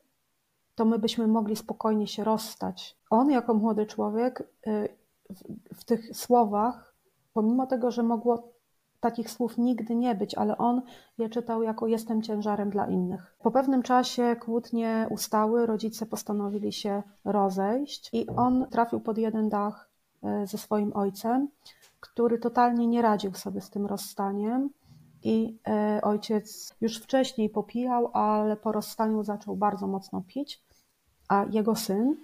[0.77, 2.97] to my byśmy mogli spokojnie się rozstać.
[3.09, 4.43] On jako młody człowiek
[5.29, 5.43] w,
[5.75, 6.95] w tych słowach,
[7.33, 8.57] pomimo tego, że mogło
[8.99, 10.81] takich słów nigdy nie być, ale on
[11.17, 13.35] je czytał jako jestem ciężarem dla innych.
[13.39, 19.89] Po pewnym czasie kłótnie ustały, rodzice postanowili się rozejść i on trafił pod jeden dach
[20.23, 21.47] e, ze swoim ojcem,
[21.99, 24.69] który totalnie nie radził sobie z tym rozstaniem.
[25.23, 30.66] I e, ojciec już wcześniej popijał, ale po rozstaniu zaczął bardzo mocno pić,
[31.27, 32.15] a jego syn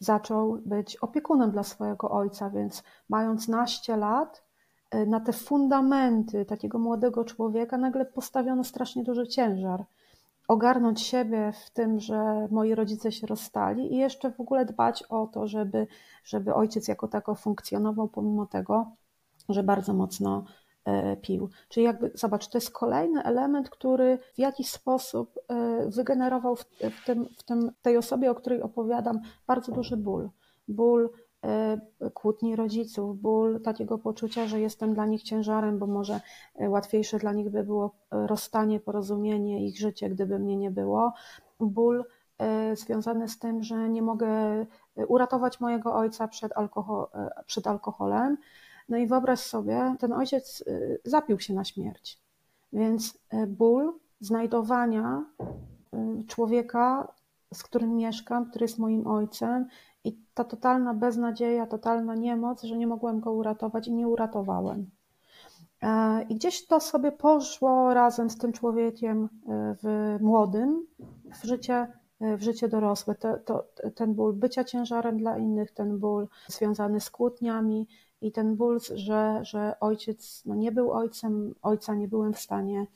[0.00, 4.42] zaczął być opiekunem dla swojego ojca, więc mając naście lat,
[4.94, 9.84] y, na te fundamenty takiego młodego człowieka nagle postawiono strasznie duży ciężar.
[10.48, 15.26] Ogarnąć siebie w tym, że moi rodzice się rozstali i jeszcze w ogóle dbać o
[15.26, 15.86] to, żeby,
[16.24, 18.86] żeby ojciec jako tako funkcjonował, pomimo tego,
[19.48, 20.44] że bardzo mocno
[21.22, 21.48] pił.
[21.68, 27.04] Czyli jakby, zobacz, to jest kolejny element, który w jakiś sposób e, wygenerował w, w,
[27.04, 30.30] tym, w tym, tej osobie, o której opowiadam, bardzo duży ból.
[30.68, 31.10] Ból
[31.44, 31.80] e,
[32.14, 36.20] kłótni rodziców, ból takiego poczucia, że jestem dla nich ciężarem, bo może
[36.60, 41.12] łatwiejsze dla nich by było rozstanie, porozumienie, ich życie, gdyby mnie nie było.
[41.60, 42.04] Ból
[42.74, 44.28] związany z tym, że nie mogę
[45.08, 47.06] uratować mojego ojca przed, alkohol,
[47.46, 48.36] przed alkoholem,
[48.88, 52.20] no i wyobraź sobie, ten ojciec y, zapił się na śmierć.
[52.72, 55.24] Więc y, ból znajdowania
[56.20, 57.12] y, człowieka,
[57.54, 59.66] z którym mieszkam, który jest moim ojcem,
[60.04, 64.90] i ta totalna beznadzieja, totalna niemoc, że nie mogłem go uratować i nie uratowałem.
[65.82, 69.28] E, I gdzieś to sobie poszło razem z tym człowiekiem
[69.82, 70.86] w młodym
[71.42, 73.14] w życie, w życie dorosłe.
[73.14, 77.88] To, to, ten ból bycia ciężarem dla innych, ten ból związany z kłótniami,
[78.20, 82.86] i ten ból, że, że ojciec no nie był ojcem, ojca nie byłem w stanie,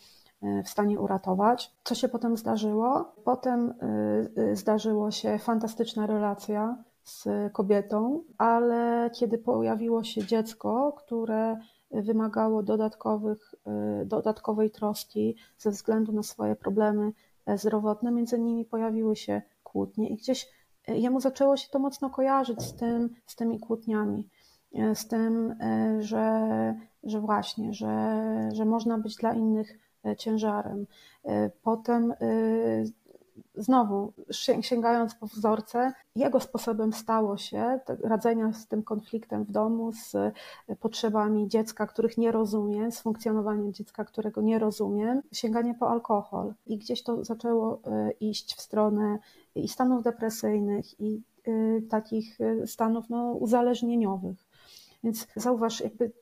[0.43, 1.73] e, w stanie uratować.
[1.85, 3.13] Co się potem zdarzyło?
[3.25, 11.57] Potem e, e, zdarzyło się fantastyczna relacja z kobietą, ale kiedy pojawiło się dziecko, które
[11.91, 13.55] wymagało dodatkowych,
[14.05, 17.13] dodatkowej troski ze względu na swoje problemy
[17.57, 20.49] zdrowotne, między nimi pojawiły się kłótnie i gdzieś
[20.89, 24.29] jemu zaczęło się to mocno kojarzyć z, tym, z tymi kłótniami.
[24.75, 30.87] E, z tym, e, że, że właśnie, że, że można być dla innych e, ciężarem.
[31.63, 32.15] Potem
[33.55, 34.13] znowu,
[34.61, 40.17] sięgając po wzorce, jego sposobem stało się radzenia z tym konfliktem w domu, z
[40.81, 46.55] potrzebami dziecka, których nie rozumiem, z funkcjonowaniem dziecka, którego nie rozumiem, sięganie po alkohol.
[46.67, 47.81] I gdzieś to zaczęło
[48.21, 49.19] iść w stronę
[49.55, 51.23] i stanów depresyjnych, i
[51.91, 54.50] takich stanów no, uzależnieniowych.
[55.05, 56.13] Więc zauważ, jakby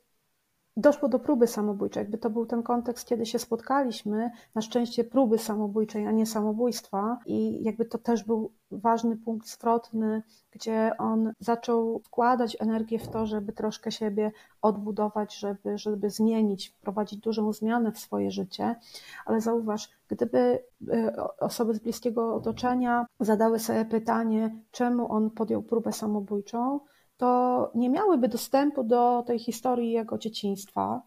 [0.78, 5.38] doszło do próby samobójczej, jakby to był ten kontekst, kiedy się spotkaliśmy, na szczęście próby
[5.38, 7.18] samobójczej, a nie samobójstwa.
[7.26, 13.26] I jakby to też był ważny punkt zwrotny, gdzie on zaczął wkładać energię w to,
[13.26, 18.76] żeby troszkę siebie odbudować, żeby, żeby zmienić, wprowadzić dużą zmianę w swoje życie,
[19.26, 25.92] ale zauważ, gdyby e, osoby z bliskiego otoczenia zadały sobie pytanie, czemu on podjął próbę
[25.92, 26.80] samobójczą,
[27.18, 31.02] to nie miałyby dostępu do tej historii jego dzieciństwa,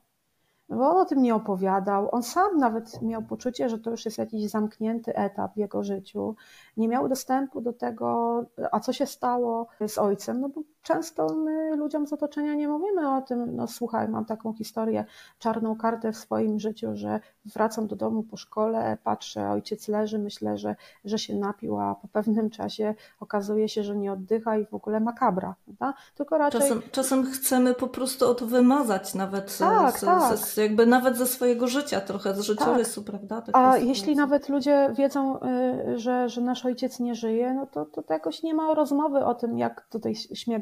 [0.69, 2.09] bo on o tym nie opowiadał.
[2.11, 6.35] On sam nawet miał poczucie, że to już jest jakiś zamknięty etap w jego życiu.
[6.77, 8.39] Nie miał dostępu do tego,
[8.71, 13.15] a co się stało z ojcem, no bo często my ludziom z otoczenia nie mówimy
[13.15, 15.05] o tym, no słuchaj, mam taką historię,
[15.39, 20.57] czarną kartę w swoim życiu, że wracam do domu po szkole, patrzę, ojciec leży, myślę,
[20.57, 20.75] że,
[21.05, 24.99] że się napił, a po pewnym czasie okazuje się, że nie oddycha i w ogóle
[24.99, 25.93] makabra, prawda?
[26.15, 26.61] Tylko raczej...
[26.61, 30.37] Czasem, czasem chcemy po prostu o to wymazać nawet, tak, z, tak.
[30.37, 33.11] Z, jakby nawet ze swojego życia trochę, z życiorysu, tak.
[33.11, 33.41] prawda?
[33.41, 37.85] Tak a jeśli nawet ludzie wiedzą, y, że, że nasz ojciec nie żyje, no to,
[37.85, 40.15] to jakoś nie ma rozmowy o tym, jak do tej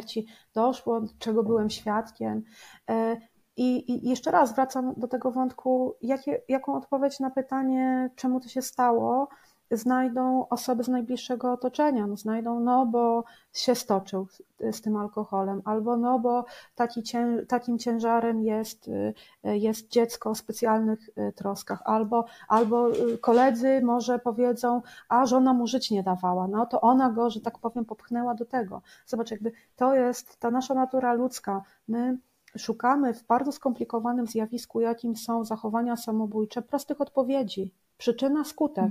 [0.09, 2.43] śmierci doszło, czego byłem świadkiem.
[2.89, 3.17] E,
[3.57, 8.47] I, I, jeszcze raz wracam do tego wątku, jakie, jaką odpowiedź na pytanie, czemu to
[8.47, 9.27] się stało,
[9.71, 12.07] znajdą osoby z najbliższego otoczenia.
[12.07, 14.27] No, znajdą, no bo się stoczył
[14.71, 16.45] z, tym alkoholem, albo no bo
[16.75, 17.03] taki
[17.47, 19.13] takim ciężarem jest, y,
[19.43, 25.67] jest dziecko o specjalnych y, troskach, albo, albo y, koledzy może powiedzą, a żona mu
[25.67, 28.81] żyć nie dawała, no to ona go, że tak powiem, popchnęła do tego.
[29.05, 31.63] Zobacz, jakby to jest ta nasza natura ludzka.
[31.87, 32.17] My
[32.57, 37.73] szukamy w bardzo skomplikowanym zjawisku, jakim są zachowania samobójcze, prostych odpowiedzi.
[37.97, 38.89] Przyczyna, skutek.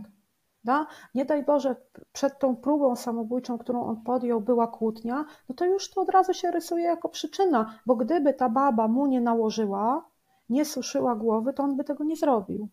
[0.68, 0.86] Da?
[1.14, 1.76] Nie daj Boże,
[2.12, 6.34] przed tą próbą samobójczą, którą on podjął, była kłótnia, no to już to od razu
[6.34, 10.08] się rysuje jako przyczyna, bo gdyby ta baba mu nie nałożyła,
[10.48, 12.68] nie suszyła głowy, to on by tego nie zrobił.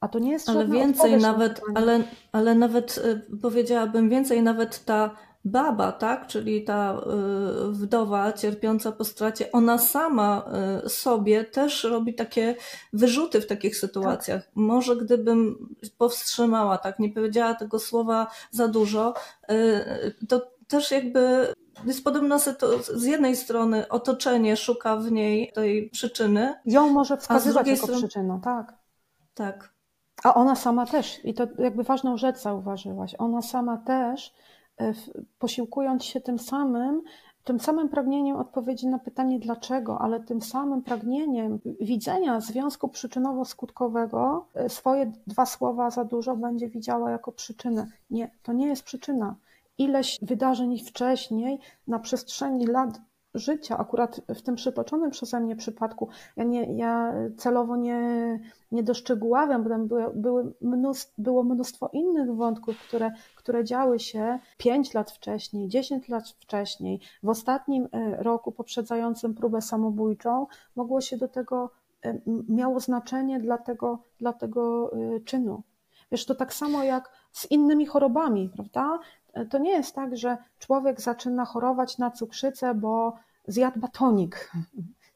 [0.00, 5.10] A to nie jest Ale więcej nawet, ale, ale nawet y, powiedziałabym więcej, nawet ta
[5.44, 7.00] baba, tak, czyli ta
[7.68, 10.50] y, wdowa cierpiąca po stracie, ona sama
[10.86, 12.54] y, sobie też robi takie
[12.92, 14.44] wyrzuty w takich sytuacjach.
[14.44, 14.52] Tak.
[14.54, 15.68] Może gdybym
[15.98, 19.14] powstrzymała, tak, nie powiedziała tego słowa za dużo,
[19.50, 21.54] y, to też jakby
[21.86, 22.98] jest podobna sytuacja.
[22.98, 26.54] Z jednej strony otoczenie szuka w niej tej przyczyny.
[26.64, 27.98] Ją może wskazywać jako strony...
[27.98, 28.74] przyczynę, tak.
[29.34, 29.78] Tak.
[30.24, 34.34] A ona sama też, i to jakby ważną rzecz zauważyłaś, ona sama też
[35.38, 37.02] posiłkując się tym samym,
[37.44, 44.68] tym samym pragnieniem odpowiedzi na pytanie dlaczego, ale tym samym pragnieniem widzenia związku przyczynowo-skutkowego, e,
[44.68, 47.86] swoje dwa słowa za dużo będzie widziała jako przyczynę.
[48.10, 49.34] Nie, to nie jest przyczyna.
[49.78, 53.00] Ileś wydarzeń wcześniej na przestrzeni lat
[53.38, 58.40] życia, akurat w tym przytoczonym przeze mnie przypadku, ja, nie, ja celowo nie,
[58.72, 64.38] nie doszczegóławiam, bo tam były, były mnóstwo, było mnóstwo innych wątków, które, które działy się
[64.58, 67.00] 5 lat wcześniej, 10 lat wcześniej.
[67.22, 71.70] W ostatnim e, roku poprzedzającym próbę samobójczą mogło się do tego,
[72.04, 72.18] e,
[72.48, 75.62] miało znaczenie dla tego, dla tego e, czynu.
[76.12, 78.98] Wiesz, to tak samo jak z innymi chorobami, prawda?
[79.50, 83.12] To nie jest tak, że człowiek zaczyna chorować na cukrzycę, bo
[83.48, 84.52] zjadł batonik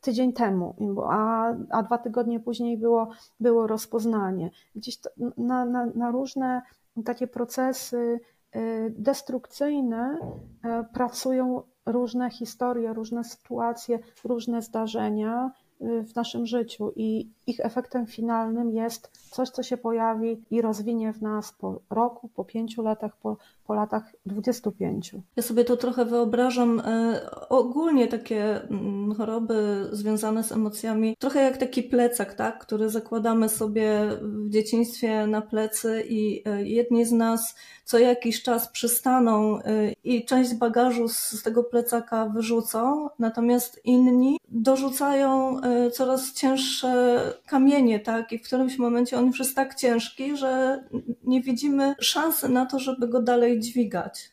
[0.03, 0.75] tydzień temu,
[1.11, 3.09] a, a dwa tygodnie później było,
[3.41, 4.51] było rozpoznanie.
[4.75, 6.63] Gdzieś to, na, na, na różne
[7.05, 8.21] takie procesy
[8.57, 15.51] y, destrukcyjne y, pracują różne historie, różne sytuacje, różne zdarzenia
[15.83, 21.23] w naszym życiu i ich efektem finalnym jest coś, co się pojawi i rozwinie w
[21.23, 25.15] nas po roku, po pięciu latach, po, po latach 25.
[25.37, 31.57] Ja sobie to trochę wyobrażam e, ogólnie takie mm, choroby związane z emocjami, trochę jak
[31.57, 37.55] taki plecak, tak, który zakładamy sobie w dzieciństwie na plecy i e, jedni z nas
[37.85, 45.61] co jakiś czas przystaną e, i część bagażu z tego plecaka wyrzucą, natomiast inni dorzucają
[45.93, 50.85] coraz cięższe kamienie, tak, i w którymś momencie on już jest tak ciężki, że
[51.25, 54.33] nie widzimy szansy na to, żeby go dalej dźwigać.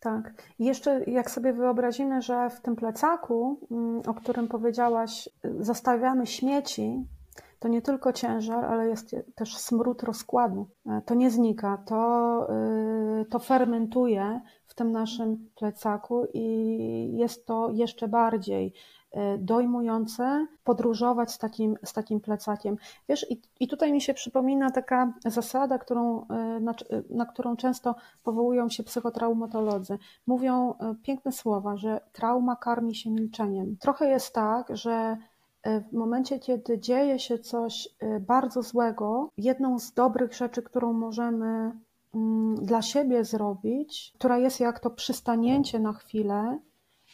[0.00, 0.34] Tak.
[0.58, 5.28] I jeszcze jak sobie wyobrazimy, że w tym plecaku, mm, o którym powiedziałaś,
[5.60, 7.06] zostawiamy śmieci,
[7.58, 10.68] to nie tylko ciężar, ale jest też smród rozkładu.
[10.86, 12.48] E, to nie znika, to,
[13.20, 18.72] y, to fermentuje w tym naszym plecaku i jest to jeszcze bardziej
[19.38, 22.76] dojmujące podróżować z takim, z takim plecakiem.
[23.08, 26.74] Wiesz, i, i tutaj mi się przypomina taka zasada, którą, e, na,
[27.10, 29.98] na którą często powołują się psychotraumatolodzy.
[30.26, 33.76] Mówią e, piękne słowa, że trauma karmi się milczeniem.
[33.80, 35.16] Trochę jest tak, że
[35.90, 37.88] w momencie, kiedy dzieje się coś
[38.20, 41.72] bardzo złego, jedną z dobrych rzeczy, którą możemy
[42.14, 46.58] mm, dla siebie zrobić, która jest jak to przystanięcie na chwilę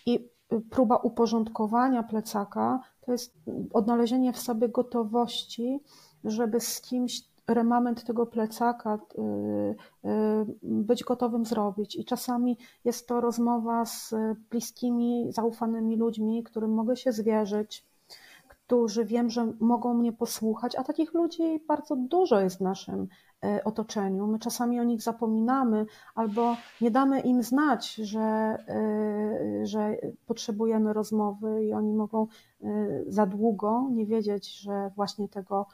[0.07, 0.29] i
[0.61, 3.35] próba uporządkowania plecaka to jest
[3.73, 5.81] odnalezienie w sobie gotowości,
[6.25, 9.21] żeby z kimś remament tego plecaka y,
[10.09, 11.97] y, być gotowym zrobić.
[11.97, 14.15] I czasami jest to rozmowa z
[14.51, 17.85] bliskimi, zaufanymi ludźmi, którym mogę się zwierzyć,
[18.67, 23.09] którzy wiem, że mogą mnie posłuchać, a takich ludzi bardzo dużo jest w naszym
[23.45, 24.27] e, otoczeniu.
[24.27, 29.97] My czasami o nich zapominamy albo nie damy im znać, że, e, że
[30.27, 32.27] potrzebujemy rozmowy i oni mogą
[32.63, 32.67] e,
[33.07, 35.67] za długo nie wiedzieć, że właśnie tego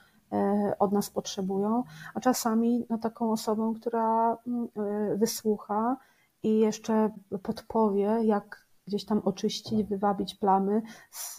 [0.78, 1.82] od nas potrzebują,
[2.14, 4.68] a czasami no, taką osobą, która mm,
[5.16, 5.96] wysłucha
[6.42, 7.10] i jeszcze
[7.42, 11.36] podpowie, jak gdzieś tam oczyścić, wywabić plamy z,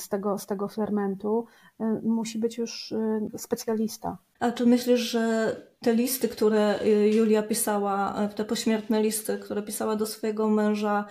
[0.00, 1.46] z, tego, z tego fermentu,
[1.80, 4.18] y, musi być już y, specjalista.
[4.40, 9.96] A czy myślisz, że te listy, które y, Julia pisała, te pośmiertne listy, które pisała
[9.96, 11.04] do swojego męża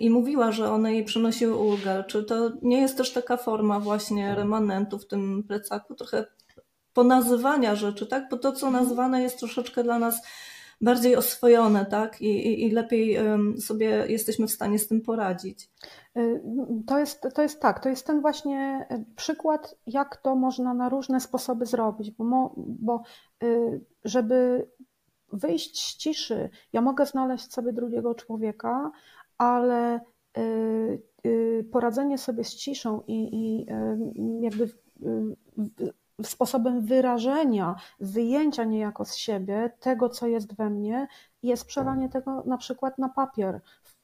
[0.00, 4.34] i mówiła, że one jej przynosiły ulgę, czy to nie jest też taka forma właśnie
[4.34, 6.24] remanentu w tym plecaku, trochę
[6.92, 8.28] ponazywania rzeczy, tak?
[8.30, 10.22] Bo to, co nazwane jest troszeczkę dla nas
[10.80, 12.20] bardziej oswojone, tak?
[12.20, 13.16] I, i, i lepiej
[13.60, 15.70] sobie jesteśmy w stanie z tym poradzić.
[16.16, 16.42] Y,
[16.86, 20.88] to jest, to jest tak, to jest ten właśnie y, przykład, jak to można na
[20.88, 23.02] różne sposoby zrobić, bo, mo, bo
[23.42, 24.68] y, żeby
[25.32, 28.90] wyjść z ciszy, ja mogę znaleźć sobie drugiego człowieka,
[29.38, 30.00] ale
[31.72, 33.66] poradzenie sobie z ciszą i, i
[34.40, 34.68] jakby
[36.24, 41.08] sposobem wyrażenia, wyjęcia niejako z siebie tego, co jest we mnie,
[41.42, 43.60] jest przelanie tego na przykład na papier.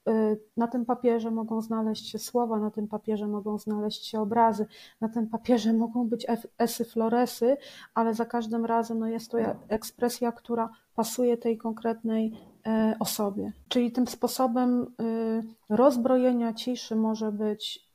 [0.08, 4.66] Y, na tym papierze mogą znaleźć się słowa, na tym papierze mogą znaleźć się obrazy,
[5.00, 6.26] na tym papierze mogą być
[6.58, 7.56] esy, floresy,
[7.94, 9.38] ale za każdym razem no, jest to
[9.68, 12.32] ekspresja, która pasuje tej konkretnej
[12.66, 13.52] e, osobie.
[13.68, 17.86] Czyli tym sposobem y, rozbrojenia ciszy może być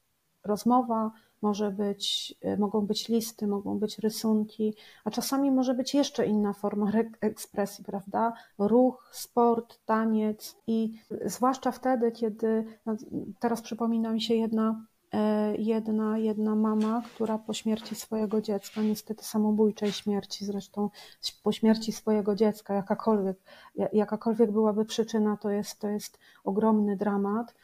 [0.44, 1.12] rozmowa,
[1.42, 4.76] może być, e, mogą być listy, mogą być rysunki,
[5.06, 8.34] a czasami może być jeszcze inna forma ekspresji, prawda?
[8.58, 12.96] Ruch, sport, taniec i zwłaszcza wtedy, kiedy no,
[13.40, 19.26] teraz przypomina mi się jedna e, jedna, jedna mama, która po śmierci swojego dziecka, niestety
[19.26, 20.90] samobójczej śmierci, zresztą
[21.44, 23.38] po śmierci swojego dziecka, jakakolwiek,
[23.94, 27.56] jakakolwiek byłaby przyczyna, to jest, to jest ogromny dramat.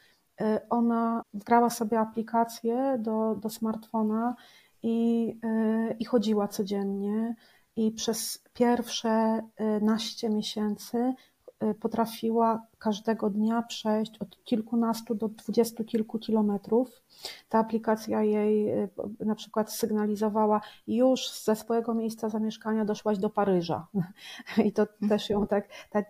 [0.42, 4.36] E, ona wgrała sobie aplikację do, do smartfona
[4.84, 7.36] i, e, i chodziła codziennie.
[7.76, 11.37] I przez pierwsze e, naście miesięcy Y,
[11.80, 17.02] potrafiła każdego dnia przejść od kilkunastu do dwudziestu kilku kilometrów.
[17.50, 18.90] Ta aplikacja jej y,
[19.20, 23.88] na przykład sygnalizowała, już ze swojego miejsca zamieszkania doszłaś do Paryża.
[24.66, 26.06] I to też ją tak, tak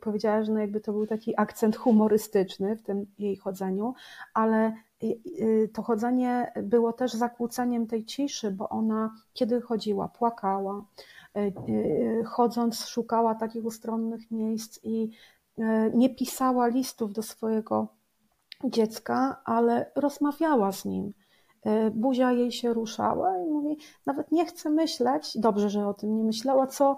[0.00, 3.94] powiedziała, że no jakby to był taki akcent humorystyczny w tym jej chodzeniu,
[4.34, 4.72] ale
[5.02, 10.84] y, to chodzenie było też zakłóceniem tej ciszy, bo ona kiedy chodziła, płakała,
[12.26, 15.10] chodząc szukała takich ustronnych miejsc i
[15.58, 17.88] e, nie pisała listów do swojego
[18.64, 21.12] dziecka, ale rozmawiała z nim.
[21.94, 23.76] Buzia jej się ruszała i mówi,
[24.06, 26.96] nawet nie chcę myśleć, dobrze, że o tym nie myślała, co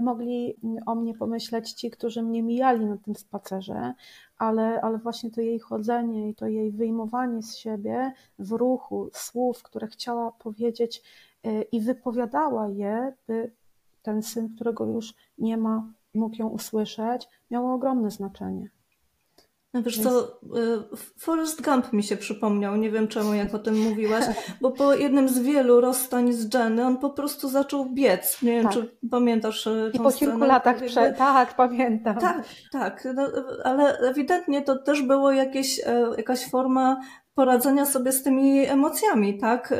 [0.00, 0.56] mogli
[0.86, 3.94] o mnie pomyśleć ci, którzy mnie mijali na tym spacerze,
[4.38, 9.62] ale, ale właśnie to jej chodzenie i to jej wyjmowanie z siebie w ruchu słów,
[9.62, 11.02] które chciała powiedzieć
[11.72, 13.52] i wypowiadała je, by
[14.02, 18.70] ten syn, którego już nie ma, mógł ją usłyszeć, miało ogromne znaczenie.
[19.74, 23.78] No wiesz co, y, Forrest Gump mi się przypomniał, nie wiem czemu jak o tym
[23.78, 24.24] mówiłaś,
[24.60, 28.42] bo po jednym z wielu rozstań z Jenny on po prostu zaczął biec.
[28.42, 28.72] Nie wiem, tak.
[28.72, 31.12] czy pamiętasz y, I po kilku scenę, latach, prze...
[31.12, 32.18] tak, pamiętam.
[32.18, 33.28] Tak, tak, no,
[33.64, 37.00] ale ewidentnie to też było jakieś, e, jakaś forma
[37.34, 39.74] poradzenia sobie z tymi emocjami, tak?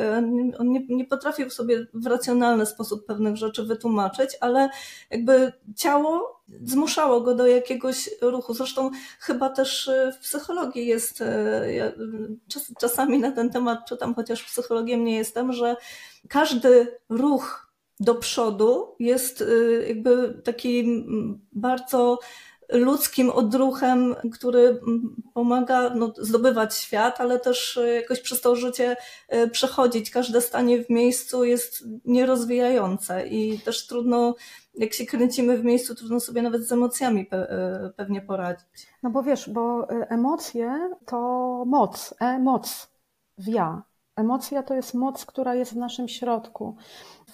[0.59, 4.69] On nie, nie potrafił sobie w racjonalny sposób pewnych rzeczy wytłumaczyć, ale
[5.09, 8.53] jakby ciało zmuszało go do jakiegoś ruchu.
[8.53, 11.23] Zresztą chyba też w psychologii jest,
[11.71, 11.91] ja
[12.47, 15.75] czas, czasami na ten temat czytam, chociaż psychologiem nie jestem, że
[16.29, 19.43] każdy ruch do przodu jest
[19.87, 21.03] jakby taki
[21.51, 22.19] bardzo
[22.71, 24.81] ludzkim odruchem, który
[25.33, 28.95] pomaga no, zdobywać świat, ale też e, jakoś przez to życie
[29.27, 30.11] e, przechodzić.
[30.11, 34.35] Każde stanie w miejscu jest nierozwijające i też trudno,
[34.75, 38.87] jak się kręcimy w miejscu, trudno sobie nawet z emocjami pe e, pewnie poradzić.
[39.03, 41.17] No bo wiesz, bo emocje to
[41.67, 42.91] moc, e-moc
[43.37, 43.83] w ja.
[44.15, 46.75] Emocja to jest moc, która jest w naszym środku.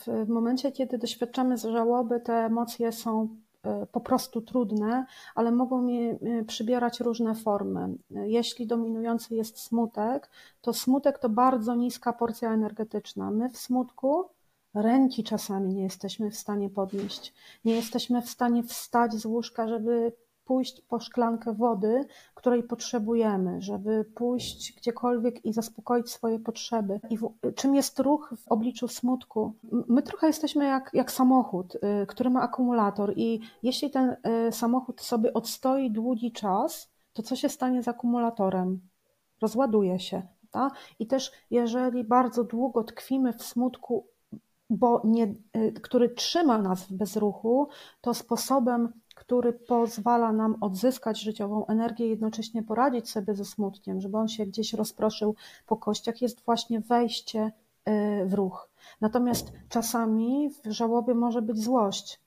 [0.08, 3.38] W momencie, kiedy doświadczamy żałoby, te emocje są
[3.92, 5.06] po prostu trudne,
[5.36, 7.90] ale mogą e, przybierać różne formy.
[8.10, 10.30] Jeśli dominujący jest smutek,
[10.62, 13.32] to smutek to bardzo niska porcja energetyczna.
[13.32, 14.26] My w smutku
[14.74, 17.34] ręki czasami nie jesteśmy w stanie podnieść.
[17.66, 20.12] Nie jesteśmy w stanie wstać z łóżka, żeby
[20.48, 27.00] pójść po szklankę wody, której potrzebujemy, żeby pójść gdziekolwiek i zaspokoić swoje potrzeby.
[27.10, 29.54] I w, czym jest ruch w obliczu smutku?
[29.88, 34.16] My trochę jesteśmy jak, jak samochód, y, który ma akumulator, i jeśli ten
[34.48, 38.80] y, samochód sobie odstoi długi czas, to co się stanie z akumulatorem?
[39.42, 40.22] Rozładuje się.
[40.52, 40.72] Ta?
[41.00, 44.08] I też jeżeli bardzo długo tkwimy w smutku,
[44.70, 45.24] bo nie,
[45.58, 47.68] y, który trzyma nas w bezruchu,
[48.02, 54.28] to sposobem, który pozwala nam odzyskać życiową energię, jednocześnie poradzić sobie ze smutkiem, żeby on
[54.28, 55.36] się gdzieś rozproszył
[55.68, 58.70] po kościach, jest właśnie wejście y, w ruch.
[59.02, 62.20] Natomiast czasami w żałobie może być złość.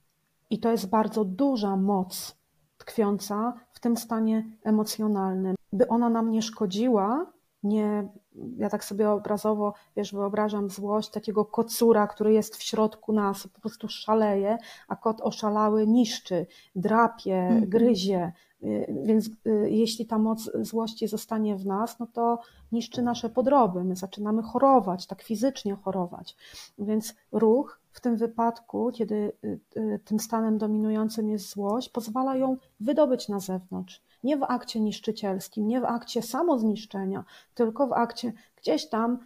[0.51, 2.37] I to jest bardzo duża moc
[2.79, 5.55] tkwiąca w tym stanie emocjonalnym.
[5.73, 7.27] By ona nam nie szkodziła,
[7.63, 8.09] nie,
[8.57, 13.61] ja tak sobie obrazowo, wiesz, wyobrażam złość takiego kocura, który jest w środku nas, po
[13.61, 14.59] prostu szaleje,
[14.89, 16.47] a kot oszalały niszczy,
[16.77, 17.69] drapie, -hmm.
[17.69, 18.33] gryzie.
[18.65, 22.39] Y, więc y, jeśli ta moc złości zostanie w nas, no to
[22.73, 23.85] niszczy nasze podroby.
[23.85, 26.37] My zaczynamy chorować, tak fizycznie chorować.
[26.79, 29.33] Więc ruch w tym wypadku, kiedy
[29.77, 35.69] y, tym stanem dominującym jest złość, pozwala ją wydobyć na zewnątrz nie w akcie niszczycielskim,
[35.69, 39.19] nie w akcie samozniszczenia, tylko w akcie gdzieś tam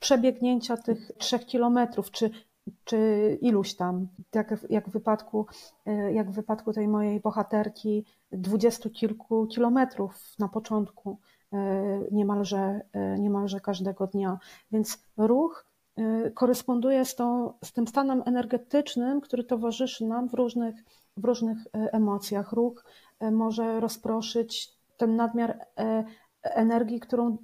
[0.00, 2.30] przebiegnięcia tych trzech kilometrów, czy,
[2.84, 2.98] czy
[3.40, 5.46] iluś tam, jak, jak, w wypadku,
[5.86, 11.18] e, jak w wypadku tej mojej bohaterki, dwudziestu kilku kilometrów na początku
[11.52, 11.58] e,
[12.10, 14.38] niemalże, e, niemalże każdego dnia.
[14.72, 15.66] Więc ruch
[16.34, 20.74] koresponduje z, tą, z tym stanem energetycznym, który towarzyszy nam w różnych,
[21.16, 22.52] w różnych emocjach.
[22.52, 22.84] Ruch
[23.30, 26.04] może rozproszyć ten nadmiar e,
[26.42, 27.36] energii, którą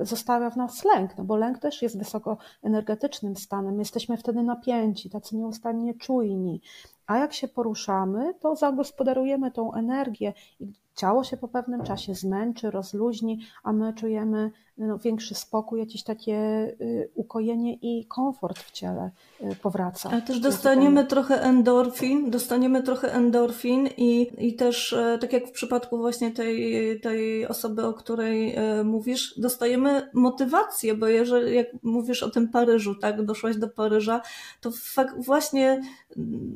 [0.00, 3.78] e, zostawia w nas lęk, no bo lęk też jest wysokoenergetycznym stanem.
[3.78, 6.60] Jesteśmy wtedy napięci, tacy nieustannie czujni.
[7.06, 12.70] A jak się poruszamy, to zagospodarujemy tą energię i ciało się po pewnym czasie zmęczy,
[12.70, 16.36] rozluźni, a my czujemy no, większy spokój, jakieś takie
[16.80, 19.10] y, ukojenie i komfort w ciele
[19.42, 20.10] y, powraca.
[20.10, 25.52] Ale też dostaniemy trochę endorfin, dostaniemy trochę endorfin i, i też e, tak jak w
[25.52, 32.22] przypadku właśnie tej, tej osoby, o której e, mówisz, dostajemy motywację, bo jeżeli jak mówisz
[32.22, 34.20] o tym Paryżu, tak, doszłaś do Paryża,
[34.60, 34.70] to
[35.18, 35.82] właśnie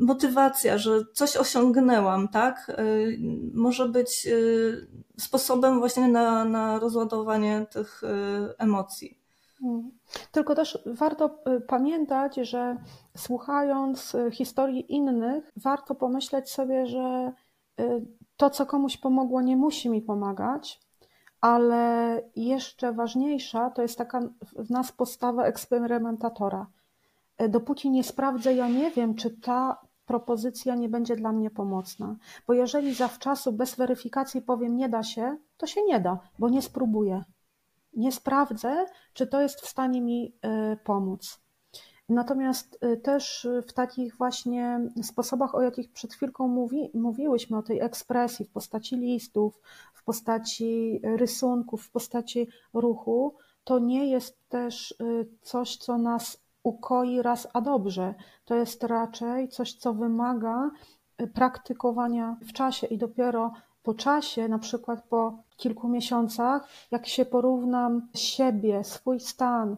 [0.00, 2.84] motywacja, że coś osiągnęłam, tak, e,
[3.54, 4.28] może być
[5.20, 8.02] sposobem właśnie na, na rozładowanie tych
[8.58, 9.18] emocji.
[9.62, 9.90] Mm.
[10.32, 12.76] Tylko też warto y, pamiętać, że
[13.16, 17.32] słuchając y, historii innych, warto pomyśleć sobie, że
[17.80, 18.06] y,
[18.36, 20.80] to, co komuś pomogło, nie musi mi pomagać,
[21.40, 24.20] ale jeszcze ważniejsza to jest taka
[24.56, 26.66] w nas postawa eksperymentatora.
[27.48, 32.16] Dopóki nie sprawdzę, ja nie wiem, czy ta propozycja nie będzie dla mnie pomocna.
[32.46, 36.62] Bo jeżeli zawczasu bez weryfikacji powiem nie da się, to się nie da, bo nie
[36.62, 37.24] spróbuję
[37.98, 40.34] nie sprawdzę, czy to jest w stanie mi
[40.72, 41.40] y, pomóc.
[42.08, 47.80] Natomiast y, też w takich właśnie sposobach, o jakich przed chwilką mówi, mówiłyśmy, o tej
[47.80, 49.60] ekspresji w postaci listów,
[49.94, 53.34] w postaci rysunków, w postaci ruchu,
[53.64, 58.14] to nie jest też y, coś, co nas ukoi raz a dobrze.
[58.44, 60.70] To jest raczej coś, co wymaga
[61.34, 63.52] praktykowania w czasie i dopiero
[63.82, 69.76] po czasie, na przykład po kilku miesiącach, jak się porównam siebie, swój stan,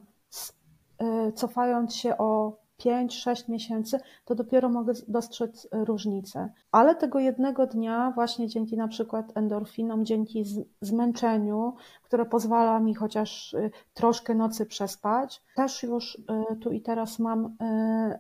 [0.98, 6.52] e, cofając się o 5-6 miesięcy, to dopiero mogę dostrzec różnicę.
[6.72, 10.44] Ale tego jednego dnia, właśnie dzięki na przykład endorfinom, dzięki
[10.80, 17.18] zmęczeniu, które pozwala mi chociaż e, troszkę nocy przespać, też już e, tu i teraz
[17.18, 17.56] mam,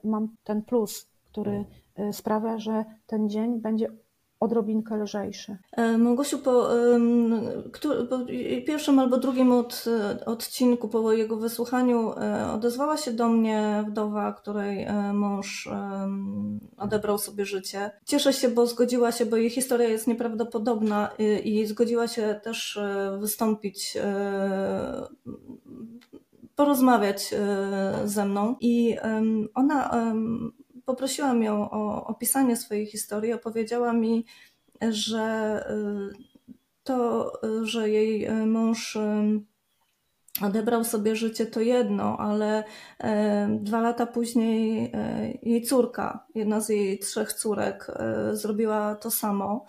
[0.04, 1.64] mam ten plus, który
[2.12, 3.88] sprawia, że ten dzień będzie
[4.40, 5.56] odrobinkę lżejszy.
[5.72, 6.68] E, Małgosiu, po,
[8.10, 8.18] po,
[8.66, 9.84] pierwszym albo drugim od,
[10.26, 15.68] odcinku, po jego wysłuchaniu, e, odezwała się do mnie wdowa, której e, mąż
[16.78, 17.90] odebrał sobie życie.
[18.04, 21.10] Cieszę się, bo zgodziła się, bo jej historia jest nieprawdopodobna
[21.44, 22.80] i zgodziła się też
[23.20, 23.98] wystąpić
[26.56, 27.34] porozmawiać
[28.04, 28.56] ze mną.
[28.60, 28.96] I
[29.54, 30.04] ona
[30.90, 34.26] poprosiłam ją o opisanie swojej historii, opowiedziała mi,
[34.90, 36.14] że y,
[36.84, 37.32] to,
[37.62, 39.00] że jej y, mąż y,
[40.42, 42.64] odebrał sobie życie, to jedno, ale
[43.48, 44.92] dwa lata później
[45.42, 47.86] jej córka, jedna z jej trzech córek,
[48.32, 49.64] zrobiła to samo.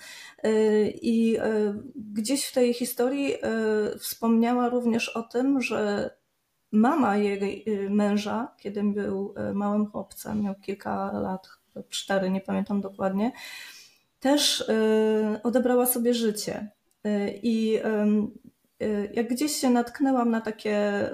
[1.02, 1.38] I
[1.96, 3.36] gdzieś w tej historii
[4.00, 6.10] wspomniała również o tym, że
[6.72, 11.50] mama jej y, męża, kiedy był y, małym chłopcem, miał kilka lat,
[11.90, 13.32] cztery, nie pamiętam dokładnie,
[14.20, 14.70] też
[15.44, 16.70] odebrała sobie życie.
[17.44, 17.80] I
[19.14, 21.06] jak gdzieś się natknęłam na takie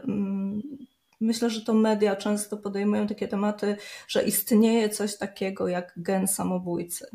[1.22, 3.78] Myślę, że to media często podejmują takie tematy,
[4.08, 7.08] że istnieje coś takiego jak gen samobójcy.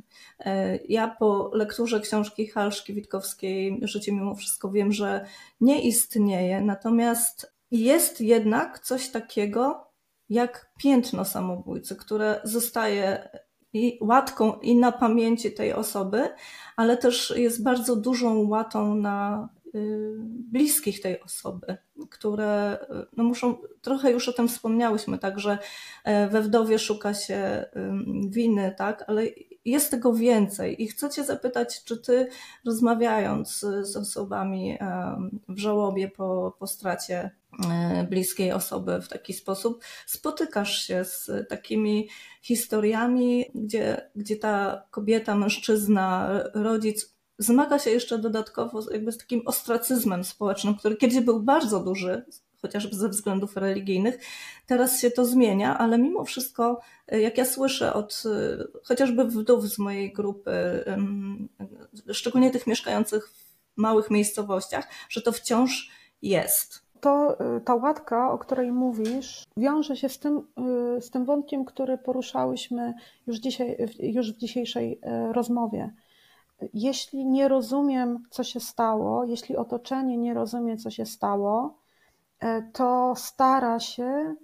[0.88, 5.26] Ja po lekturze książki Halszki Witkowskiej Życie mimo wszystko wiem, że
[5.60, 9.86] nie istnieje, natomiast jest jednak coś takiego
[10.28, 13.28] jak piętno samobójcy, które zostaje
[13.72, 16.28] i łatką i na pamięci tej osoby,
[16.76, 20.14] ale też jest bardzo dużą łatą na y,
[20.50, 21.76] bliskich tej osoby
[22.10, 22.78] które
[23.16, 25.58] no muszą, trochę już o tym wspomniałyśmy, także
[26.30, 27.64] we wdowie szuka się
[28.28, 29.26] winy, tak, ale
[29.64, 30.82] jest tego więcej.
[30.82, 32.28] I chcę Cię zapytać, czy Ty
[32.66, 34.78] rozmawiając z osobami
[35.48, 37.30] w żałobie po, po stracie e,
[38.10, 42.08] bliskiej osoby w taki sposób, spotykasz się z takimi
[42.42, 50.24] historiami, gdzie, gdzie ta kobieta, mężczyzna, rodzic zmaga się jeszcze dodatkowo jakby z takim ostracyzmem
[50.24, 52.24] społecznym, który kiedyś był bardzo duży,
[52.62, 54.18] chociażby ze względów religijnych.
[54.66, 58.22] Teraz się to zmienia, ale mimo wszystko, jak ja słyszę od
[58.84, 60.84] chociażby wdów z mojej grupy,
[62.12, 65.90] szczególnie tych mieszkających w małych miejscowościach, że to wciąż
[66.22, 66.81] jest.
[67.02, 70.46] To ta łatka, o której mówisz, wiąże się z tym,
[71.00, 72.94] z tym wątkiem, który poruszałyśmy
[73.26, 75.92] już, dzisiaj, już w dzisiejszej e, rozmowie
[76.74, 81.78] jeśli nie rozumiem, co się stało, jeśli otoczenie nie rozumie, co się stało,
[82.72, 84.34] to stara się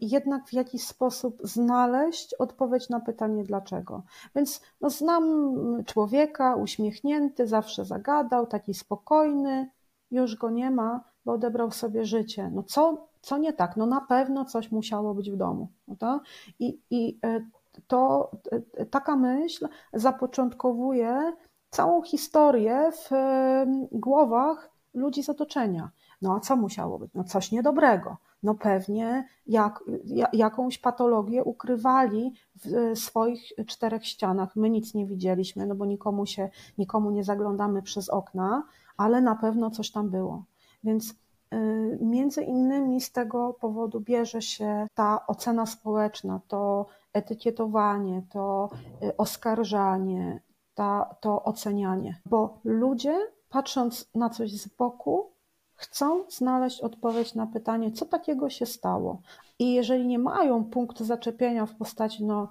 [0.00, 4.02] jednak w jakiś sposób znaleźć odpowiedź na pytanie dlaczego.
[4.34, 5.24] Więc no, znam
[5.86, 9.70] człowieka uśmiechnięty, zawsze zagadał, taki spokojny,
[10.10, 12.50] już go nie ma, bo odebrał sobie życie.
[12.54, 13.76] No co, co nie tak?
[13.76, 15.68] No na pewno coś musiało być w domu.
[15.98, 16.20] To?
[16.58, 17.40] I, i e,
[17.86, 18.30] to
[18.90, 21.32] taka myśl zapoczątkowuje
[21.70, 23.10] całą historię w
[23.92, 25.90] głowach ludzi z otoczenia.
[26.22, 27.10] No a co musiało być?
[27.14, 28.16] No coś niedobrego.
[28.42, 29.84] No pewnie jak,
[30.32, 32.32] jakąś patologię ukrywali
[32.64, 34.56] w swoich czterech ścianach.
[34.56, 36.48] My nic nie widzieliśmy, no bo nikomu się,
[36.78, 38.62] nikomu nie zaglądamy przez okna,
[38.96, 40.44] ale na pewno coś tam było.
[40.86, 41.14] Więc
[41.54, 48.70] y, Między innymi z tego powodu bierze się ta ocena społeczna, to etykietowanie, to
[49.02, 50.40] y, oskarżanie,
[50.74, 53.18] ta, to ocenianie, bo ludzie,
[53.48, 55.30] patrząc na coś z boku,
[55.74, 59.20] chcą znaleźć odpowiedź na pytanie, co takiego się stało.
[59.58, 62.48] I jeżeli nie mają punktu zaczepienia w postaci, no,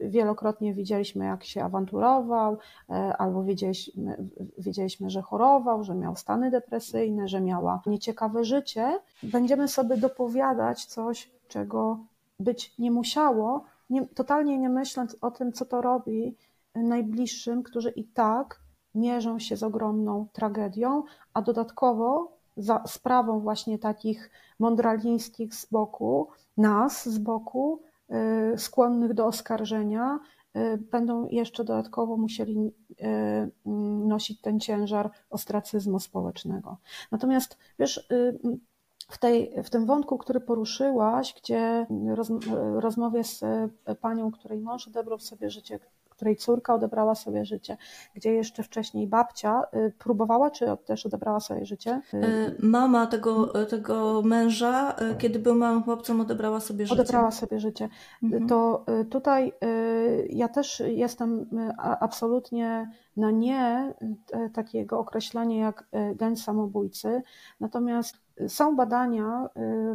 [0.00, 7.28] wielokrotnie widzieliśmy, jak się awanturował, y, albo wiedzieliśmy, wiedzieliśmy, że chorował, że miał stany depresyjne,
[7.28, 11.98] że miała nieciekawe życie, będziemy sobie dopowiadać coś, czego
[12.40, 16.36] być nie musiało, nie, totalnie nie myśląc o tym, co to robi
[16.74, 18.60] najbliższym, którzy i tak
[18.94, 21.02] mierzą się z ogromną tragedią,
[21.34, 27.82] a dodatkowo za sprawą właśnie takich mądralińskich z boku, nas z boku,
[28.56, 30.20] skłonnych do oskarżenia,
[30.56, 33.50] y, będą jeszcze dodatkowo musieli y,
[34.06, 36.76] nosić ten ciężar ostracyzmu społecznego.
[37.10, 38.08] Natomiast wiesz,
[39.08, 42.30] w, tej, w tym wątku, który poruszyłaś, gdzie roz,
[42.74, 43.44] rozmowie z
[44.00, 45.78] panią, której mąż odebrał sobie życie,
[46.20, 47.76] której córka odebrała sobie życie,
[48.14, 52.00] gdzie jeszcze wcześniej babcia y, próbowała, czy też odebrała sobie życie?
[52.14, 57.02] Y, mama tego, tego męża, y, kiedy był małym chłopcem, odebrała sobie życie.
[57.02, 57.88] Odebrała sobie życie.
[58.22, 58.46] Mhm.
[58.48, 59.52] To tutaj
[60.30, 61.46] ja też jestem
[61.78, 63.94] absolutnie na nie
[64.54, 67.22] takiego określenia jak gen samobójcy,
[67.60, 68.16] natomiast
[68.48, 69.48] są badania,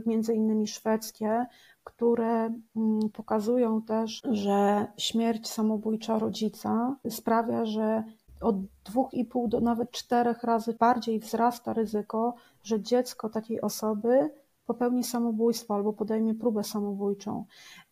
[0.06, 1.46] między innymi szwedzkie,
[1.86, 8.04] które mm, pokazują też, że śmierć samobójcza rodzica sprawia, że
[8.42, 8.56] od
[8.86, 14.30] 2,5 do nawet 4 razy bardziej wzrasta ryzyko, że dziecko takiej osoby
[14.66, 17.46] popełni samobójstwo albo podejmie próbę samobójczą.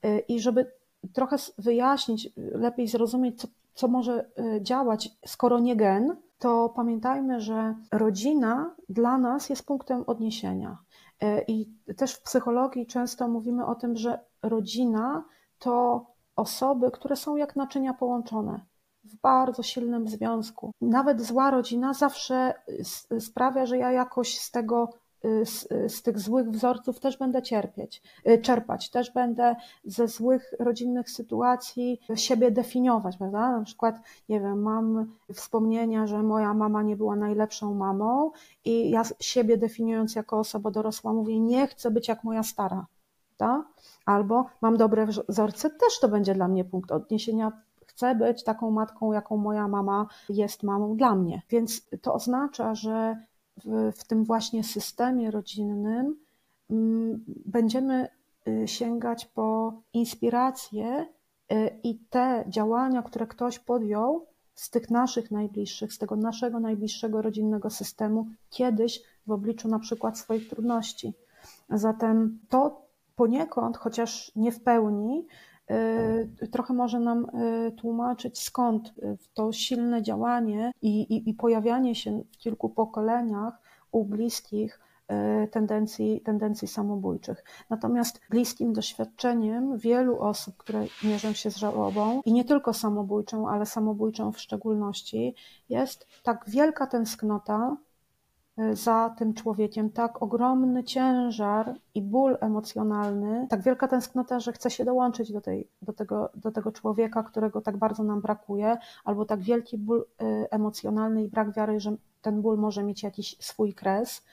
[0.05, 0.71] Y, I żeby
[1.13, 7.75] trochę wyjaśnić, lepiej zrozumieć, co, co może y, działać, skoro nie gen, to pamiętajmy, że
[7.91, 10.77] rodzina dla nas jest punktem odniesienia.
[11.23, 15.23] E, I też w psychologii często mówimy o tym, że rodzina
[15.59, 16.05] to
[16.35, 18.65] osoby, które są jak naczynia połączone
[19.03, 20.71] w bardzo silnym związku.
[20.81, 22.53] Nawet zła rodzina zawsze
[23.19, 24.89] sprawia, że ja jakoś z tego
[25.23, 29.55] z, z, tych złych wzorców też będę cierpieć, y, czerpać, też będę
[29.85, 33.51] ze złych rodzinnych sytuacji siebie definiować, prawda?
[33.51, 33.95] Na przykład,
[34.29, 38.31] nie wiem, mam wspomnienia, że moja mama nie była najlepszą mamą
[38.65, 42.85] i ja siebie definiując jako osoba dorosła mówię, nie chcę być jak moja stara,
[43.37, 43.65] prawda?
[44.05, 47.51] Albo mam dobre wzorce, też to będzie dla mnie punkt odniesienia
[47.85, 51.41] chcę być taką matką, jaką moja mama jest mamą dla mnie.
[51.49, 53.17] Więc to oznacza, że
[53.65, 56.15] w, w tym właśnie systemie rodzinnym
[56.69, 58.07] mm, będziemy
[58.47, 61.07] y, sięgać po inspiracje
[61.51, 64.25] y, i te działania, które ktoś podjął
[64.55, 70.19] z tych naszych najbliższych, z tego naszego najbliższego rodzinnego systemu, kiedyś w obliczu na przykład
[70.19, 71.13] swoich trudności.
[71.69, 72.81] Zatem to
[73.15, 75.27] poniekąd, chociaż nie w pełni,
[76.51, 77.27] trochę może nam
[77.77, 78.93] tłumaczyć, skąd
[79.33, 83.61] to silne działanie i, i, i pojawianie się w kilku pokoleniach
[83.91, 84.79] u bliskich
[85.51, 87.43] tendencji, tendencji samobójczych.
[87.69, 93.65] Natomiast bliskim doświadczeniem wielu osób, które mierzą się z żałobą i nie tylko samobójczą, ale
[93.65, 95.35] samobójczą w szczególności,
[95.69, 97.77] jest tak wielka tęsknota
[98.73, 104.85] za tym człowiekiem, tak ogromny ciężar i ból emocjonalny, tak wielka tęsknota, że chce się
[104.85, 109.39] dołączyć do, tej, do, tego, do tego człowieka, którego tak bardzo nam brakuje, albo tak
[109.39, 114.23] wielki ból e, emocjonalny i brak wiary, że ten ból może mieć jakiś swój kres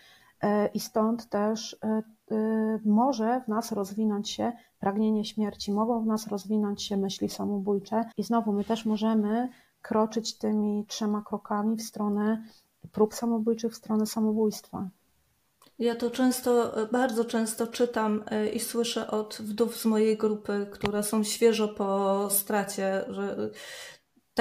[0.42, 6.06] e, i stąd też e, e, może w nas rozwinąć się pragnienie śmierci, mogą w
[6.06, 8.04] nas rozwinąć się myśli samobójcze.
[8.16, 9.48] I znowu my też możemy
[9.82, 12.42] kroczyć tymi trzema krokami w stronę
[12.92, 14.88] prób samobójczych, w stronę samobójstwa.
[15.78, 18.24] Ja to często, bardzo często czytam
[18.54, 23.50] i słyszę od wdów z mojej grupy, które są świeżo po stracie, że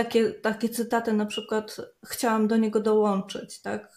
[0.03, 3.91] takie, takie cytaty, na przykład chciałam do niego dołączyć, tak?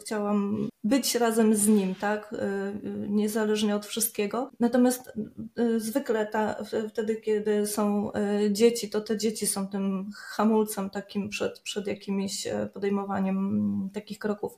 [0.00, 2.32] chciałam być razem z nim, tak?
[2.32, 4.50] Y, y, niezależnie od wszystkiego.
[4.60, 5.12] Natomiast
[5.58, 6.56] y, zwykle ta,
[6.88, 8.10] wtedy, kiedy są
[8.50, 14.56] dzieci, to te dzieci są tym hamulcem takim przed, przed jakimś e, podejmowaniem takich kroków.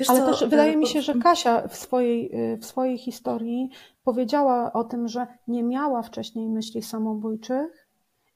[0.00, 0.26] Wiesz Ale co?
[0.26, 3.70] też wydaje mi się, że Kasia w swojej, w swojej historii
[4.04, 7.81] powiedziała o tym, że nie miała wcześniej myśli samobójczych,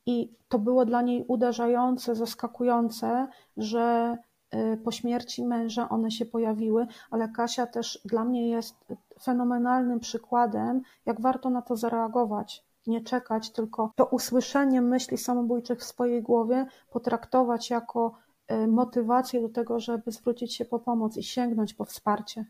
[0.07, 4.17] i to było dla niej uderzające, zaskakujące, że
[4.55, 8.75] y, po śmierci męża one się pojawiły, ale Kasia też dla mnie jest
[9.23, 12.65] fenomenalnym przykładem, jak warto na to zareagować.
[12.87, 18.13] Nie czekać, tylko to usłyszenie myśli samobójczych w swojej głowie potraktować jako
[18.53, 22.45] y, motywację do tego, żeby zwrócić się po pomoc i sięgnąć po wsparcie.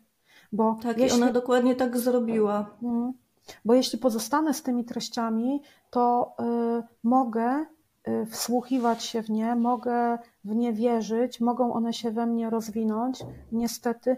[0.51, 1.19] Bo tak, jeśli...
[1.19, 2.65] i ona dokładnie tak zrobiła.
[2.83, 3.13] Mhm.
[3.65, 6.35] Bo jeśli pozostanę z tymi treściami, to
[6.79, 7.65] y, mogę
[8.07, 13.19] y, wsłuchiwać się w nie, mogę w nie wierzyć, mogą one się we mnie rozwinąć.
[13.51, 14.17] Niestety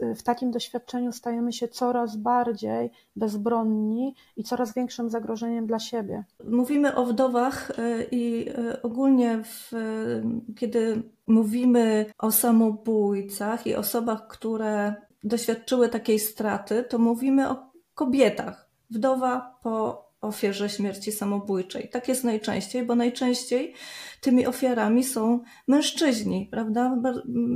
[0.00, 6.24] y, w takim doświadczeniu stajemy się coraz bardziej bezbronni i coraz większym zagrożeniem dla siebie.
[6.48, 7.72] Mówimy o wdowach
[8.10, 8.46] i
[8.82, 9.72] ogólnie, w,
[10.56, 14.94] kiedy mówimy o samobójcach i osobach, które
[15.24, 17.69] doświadczyły takiej straty, to mówimy o
[18.00, 18.68] kobietach.
[18.90, 21.88] Wdowa po ofierze śmierci samobójczej.
[21.88, 23.74] Tak jest najczęściej, bo najczęściej
[24.20, 26.96] tymi ofiarami są mężczyźni, prawda?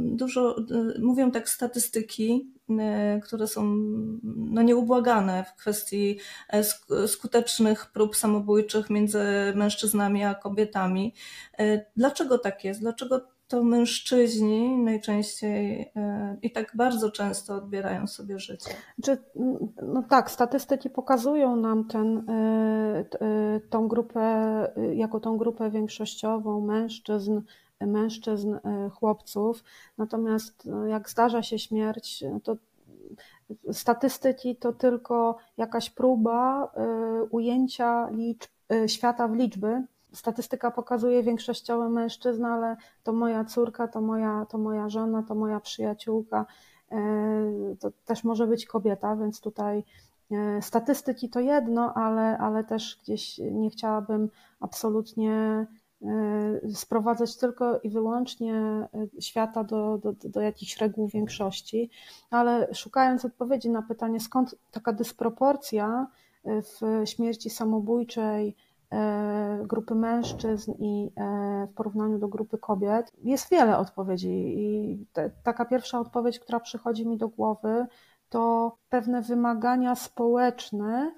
[0.03, 2.75] Dużo y, mówią tak statystyki, y,
[3.21, 3.65] które są
[4.25, 6.19] no, nieubłagane w kwestii
[6.49, 6.65] e,
[7.09, 9.23] skutecznych prób samobójczych między
[9.55, 11.15] mężczyznami a kobietami.
[11.59, 12.81] E, dlaczego tak jest?
[12.81, 18.71] Dlaczego to mężczyźni najczęściej e, i tak bardzo często odbierają sobie życie.
[19.03, 19.19] Czy,
[19.83, 24.25] no tak, statystyki pokazują nam ten, e, e, tą grupę,
[24.95, 27.41] jako tą grupę większościową mężczyzn,
[27.81, 28.57] mężczyzn,
[28.93, 29.65] chłopców.
[29.99, 32.57] Natomiast no, jak zdarza się śmierć, to
[33.73, 36.73] statystyki to tylko jakaś próba
[37.31, 38.51] ujęcia liczb,
[38.87, 39.83] świata w liczby,
[40.15, 45.61] statystyka pokazuje większościowo mężczyzn, ale to moja córka, to moja, to moja żona, to moja
[45.61, 46.47] przyjaciółka,
[46.93, 46.97] e,
[47.81, 49.85] to też może być kobieta, więc tutaj
[50.31, 55.67] e, statystyki to jedno, ale, ale też gdzieś nie chciałabym absolutnie
[56.03, 58.89] e, sprowadzać tylko i wyłącznie
[59.21, 61.91] świata do, do, do jakichś reguł większości,
[62.31, 66.07] ale szukając odpowiedzi na pytanie, skąd taka dysproporcja
[66.45, 68.57] w śmierci samobójczej
[69.63, 74.55] grupy mężczyzn i e, w porównaniu do grupy kobiet, jest wiele odpowiedzi.
[74.57, 77.87] I te, taka pierwsza odpowiedź, która przychodzi mi do głowy,
[78.29, 81.15] to pewne wymagania społeczne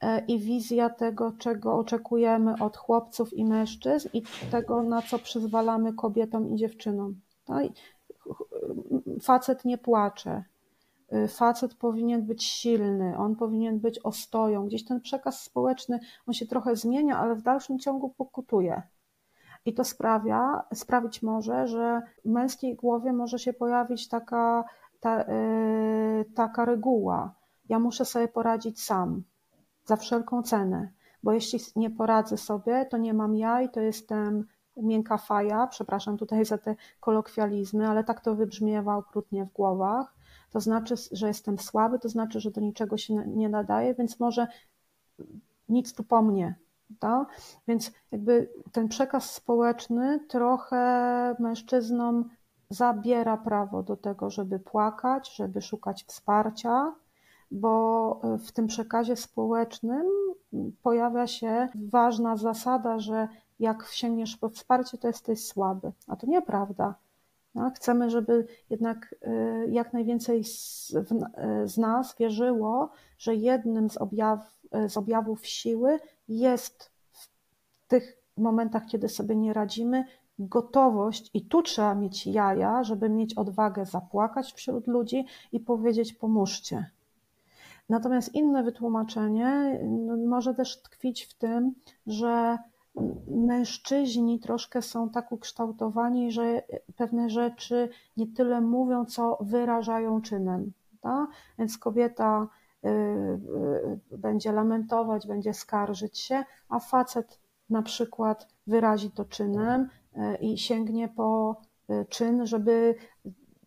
[0.00, 5.92] e, i wizja tego, czego oczekujemy od chłopców i mężczyzn, i tego, na co przyzwalamy
[5.92, 7.20] kobietom i dziewczynom.
[7.48, 7.60] No
[9.22, 10.44] facet nie płacze,
[11.28, 14.66] facet powinien być silny, on powinien być ostoją.
[14.66, 18.82] Gdzieś ten przekaz społeczny, on się trochę zmienia, ale w dalszym ciągu pokutuje.
[19.64, 24.64] I to sprawia, sprawić może, że w męskiej głowie może się pojawić taka,
[25.00, 27.34] ta, yy, taka reguła.
[27.68, 29.22] Ja muszę sobie poradzić sam,
[29.84, 30.92] za wszelką cenę.
[31.22, 34.46] bo jeśli nie poradzę sobie, to nie mam jaj, to jestem
[34.76, 40.17] miękka faja, przepraszam tutaj za te kolokwializmy, ale tak to wybrzmiewa okrutnie w głowach.
[40.50, 44.46] To znaczy, że jestem słaby, to znaczy, że do niczego się nie nadaje, więc może
[45.68, 46.54] nic tu po mnie.
[46.98, 47.28] Tak?
[47.68, 52.28] Więc jakby ten przekaz społeczny trochę mężczyznom
[52.70, 56.94] zabiera prawo do tego, żeby płakać, żeby szukać wsparcia,
[57.50, 60.06] bo w tym przekazie społecznym
[60.82, 63.28] pojawia się ważna zasada, że
[63.60, 65.92] jak sięgniesz po wsparcie, to jesteś słaby.
[66.06, 66.94] A to nieprawda.
[67.58, 73.96] No, chcemy, żeby jednak y, jak najwięcej z, y, z nas wierzyło, że jednym z,
[73.96, 75.98] objaw, z objawów siły
[76.28, 77.28] jest w
[77.88, 80.04] tych momentach, kiedy sobie nie radzimy,
[80.38, 86.90] gotowość, i tu trzeba mieć jaja, żeby mieć odwagę zapłakać wśród ludzi i powiedzieć: pomóżcie.
[87.88, 91.74] Natomiast inne wytłumaczenie no, może też tkwić w tym,
[92.06, 92.58] że
[93.30, 96.62] mężczyźni troszkę są tak ukształtowani, że
[96.96, 100.72] pewne rzeczy nie tyle mówią, co wyrażają czynem.
[101.00, 101.30] Tak?
[101.58, 102.48] Więc kobieta
[102.84, 102.88] y,
[104.12, 107.40] y, będzie lamentować, będzie skarżyć się, a facet
[107.70, 111.56] na przykład wyrazi to czynem y, i sięgnie po
[112.08, 112.94] czyn, żeby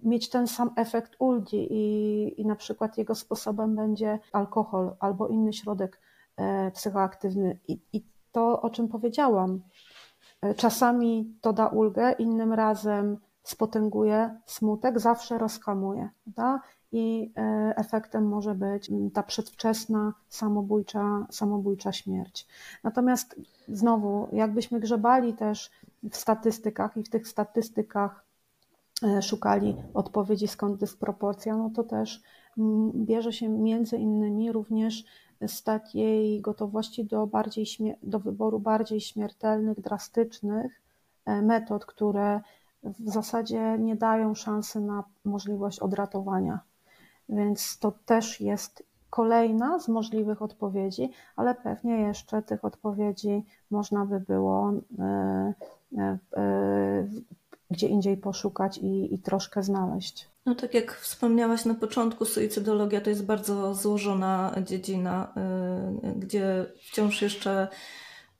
[0.03, 5.53] mieć ten sam efekt ulgi i, i na przykład jego sposobem będzie alkohol albo inny
[5.53, 5.99] środek
[6.73, 7.59] psychoaktywny.
[7.67, 9.61] I, i to, o czym powiedziałam.
[10.41, 16.09] E, czasami to da ulgę, innym razem spotęguje smutek, zawsze rozkamuje.
[16.23, 16.61] Prawda?
[16.91, 22.47] I e, efektem może być ta przedwczesna samobójcza, samobójcza śmierć.
[22.83, 23.35] Natomiast
[23.67, 25.71] znowu, jakbyśmy grzebali też
[26.11, 28.25] w statystykach i w tych statystykach
[29.03, 32.21] e, szukali odpowiedzi, skąd dysproporcja, no to też
[32.95, 35.05] bierze się między innymi również
[35.47, 37.65] z takiej gotowości do, bardziej,
[38.03, 40.81] do wyboru bardziej śmiertelnych, drastycznych
[41.25, 42.41] e, metod, które
[42.83, 46.59] w zasadzie nie dają szansy na możliwość odratowania.
[47.29, 54.19] Więc to też jest kolejna z możliwych odpowiedzi, ale pewnie jeszcze tych odpowiedzi można by
[54.19, 55.53] było e,
[56.37, 57.07] e,
[57.71, 60.30] gdzie indziej poszukać i, i troszkę znaleźć.
[60.45, 65.33] No tak jak wspomniałaś na początku, suicydologia to jest bardzo złożona dziedzina,
[66.03, 67.67] y, gdzie wciąż jeszcze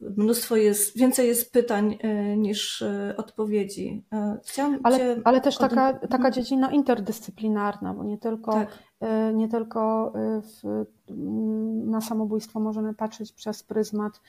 [0.02, 4.06] mnóstwo jest, więcej jest pytań y, niż y, odpowiedzi.
[4.48, 6.34] Chciałam ale, ale też taka, taka mhm.
[6.34, 8.91] dziedzina interdyscyplinarna, bo nie tylko, tak.
[9.34, 10.86] Nie tylko w,
[11.86, 14.22] na samobójstwo możemy patrzeć przez pryzmat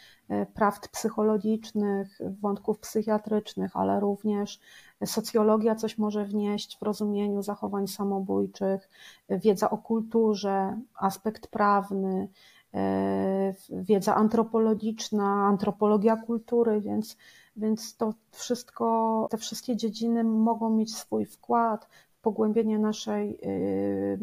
[0.54, 4.60] prawd psychologicznych, wątków psychiatrycznych, ale również
[5.06, 8.88] Socjologia coś może wnieść w rozumieniu zachowań samobójczych,
[9.28, 12.28] wiedza o kulturze, aspekt prawny,
[12.74, 17.16] e, wiedza antropologiczna, antropologia kultury, więc,
[17.56, 21.88] więc to wszystko, te wszystkie dziedziny mogą mieć swój wkład
[22.22, 24.18] pogłębienie naszej, e,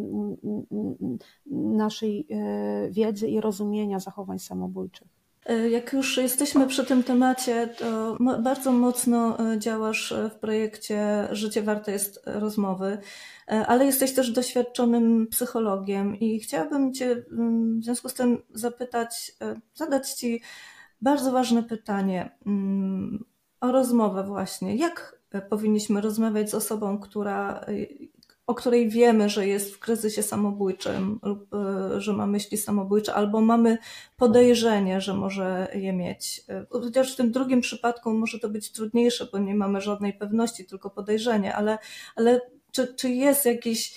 [1.52, 5.20] naszej e, wiedzy i rozumienia zachowań samobójczych.
[5.50, 11.62] E, jak już jesteśmy przy tym temacie, to bardzo mocno e, działasz w projekcie Życie
[11.62, 12.97] warte jest rozmowy,
[13.47, 19.32] e, ale jesteś też doświadczonym psychologiem i chciałabym Cię mm, w związku z tym zapytać,
[19.74, 20.41] zadać Ci
[21.02, 23.26] bardzo ważne pytanie mm,
[23.62, 24.76] o rozmowę właśnie.
[24.76, 25.18] Jak
[25.49, 27.65] powinniśmy rozmawiać z osobą, która
[28.49, 33.41] o której wiemy, że jest w kryzysie samobójczym lub e, że ma myśli samobójcze, albo
[33.41, 33.77] mamy
[34.17, 36.41] podejrzenie, że może je mieć.
[36.49, 40.65] E, chociaż w tym drugim przypadku może to być trudniejsze, bo nie mamy żadnej pewności,
[40.65, 41.77] tylko podejrzenie, ale,
[42.15, 43.95] ale czy, czy jest jakiś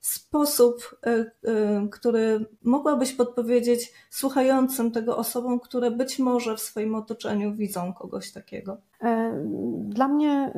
[0.00, 1.24] sposób, e,
[1.90, 8.76] który mogłabyś podpowiedzieć słuchającym tego osobom, które być może w swoim otoczeniu widzą kogoś takiego?
[9.88, 10.52] Dla mnie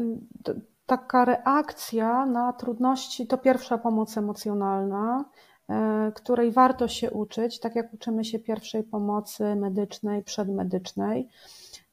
[0.86, 5.24] taka reakcja na trudności to pierwsza pomoc emocjonalna,
[5.68, 11.28] e, której warto się uczyć, tak jak uczymy się pierwszej pomocy medycznej, przedmedycznej.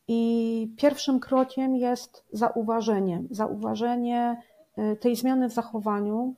[0.08, 4.42] I pierwszym krokiem jest zauważenie, zauważenie
[4.78, 6.36] e, tej zmiany w zachowaniu.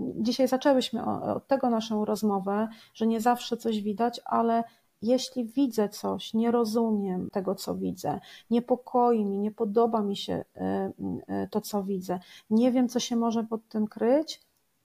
[0.00, 4.64] Dzisiaj zaczęłyśmy od tego naszą rozmowę, że nie zawsze coś widać, ale
[5.02, 8.20] jeśli widzę coś, nie rozumiem tego, co widzę,
[8.50, 10.92] niepokoi mi, nie podoba mi się e,
[11.28, 12.18] e, to, co widzę,
[12.50, 14.40] nie wiem, co się może pod tym kryć,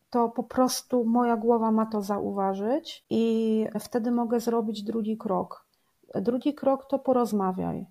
[0.10, 5.66] to po prostu moja głowa ma to zauważyć i wtedy mogę zrobić drugi krok.
[6.16, 7.86] Drugi krok to porozmawiaj,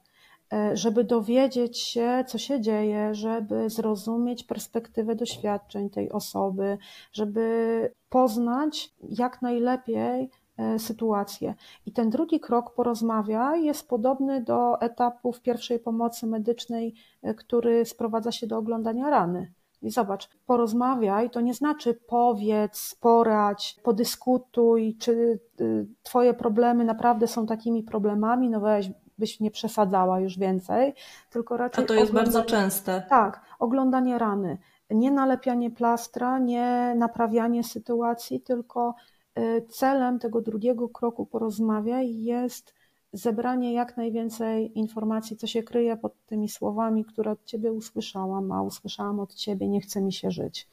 [0.74, 6.78] żeby dowiedzieć się, co się dzieje, żeby zrozumieć perspektywę doświadczeń tej osoby,
[7.12, 10.30] żeby poznać jak najlepiej
[10.78, 11.54] sytuację.
[11.86, 16.94] I ten drugi krok, porozmawiaj, jest podobny do etapu w pierwszej pomocy medycznej,
[17.36, 19.52] który sprowadza się do oglądania rany.
[19.84, 27.46] I zobacz, porozmawiaj to nie znaczy powiedz, poradź, podyskutuj, czy y, twoje problemy naprawdę są
[27.46, 30.94] takimi problemami, no weź, byś nie przesadzała już więcej,
[31.30, 31.84] tylko raczej.
[31.84, 33.06] A to jest bardzo częste.
[33.08, 34.58] Tak, oglądanie rany.
[34.90, 38.94] Nie nalepianie plastra, nie naprawianie sytuacji, tylko
[39.38, 42.74] y, celem tego drugiego kroku porozmawiaj jest
[43.14, 48.62] zebranie jak najwięcej informacji, co się kryje pod tymi słowami, które od ciebie usłyszałam, a
[48.62, 50.68] usłyszałam od ciebie, nie chce mi się żyć.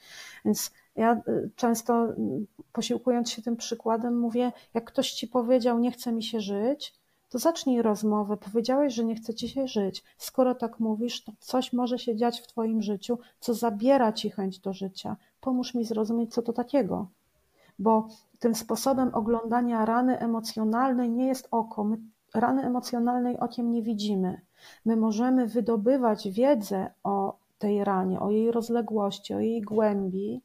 [0.46, 5.92] Więc ja y, często mm, posiłkując się tym przykładem mówię, jak ktoś ci powiedział, nie
[5.92, 7.01] chce mi się żyć,
[7.32, 8.38] to zacznij rozmowę.
[8.38, 10.04] Powiedziałeś, że nie chce ci się żyć.
[10.18, 14.60] Skoro tak mówisz, to coś może się dziać w twoim życiu, co zabiera ci chęć
[14.60, 15.18] do życia.
[15.42, 17.08] Pomóż mi zrozumieć, co to takiego.
[17.80, 18.08] Bo
[18.40, 21.84] tym sposobem oglądania rany emocjonalnej nie jest oko.
[21.84, 21.98] My
[22.34, 24.42] rany emocjonalnej okiem nie widzimy.
[24.86, 30.42] My możemy wydobywać wiedzę o tej ranie, o jej rozległości, o jej głębi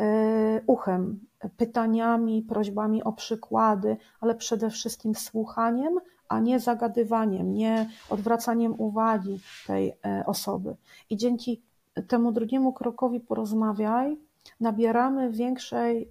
[0.00, 1.20] e, uchem,
[1.56, 6.00] pytaniami, prośbami o przykłady, ale przede wszystkim słuchaniem,
[6.32, 10.76] a nie zagadywaniem, nie odwracaniem uwagi tej e, osoby.
[11.10, 11.62] I dzięki
[12.08, 14.18] temu drugiemu krokowi porozmawiaj,
[14.60, 16.06] nabieramy większej e,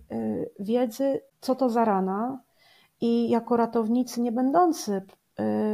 [0.60, 2.42] wiedzy, co to za rana,
[3.02, 5.02] i jako ratownicy nie będący y,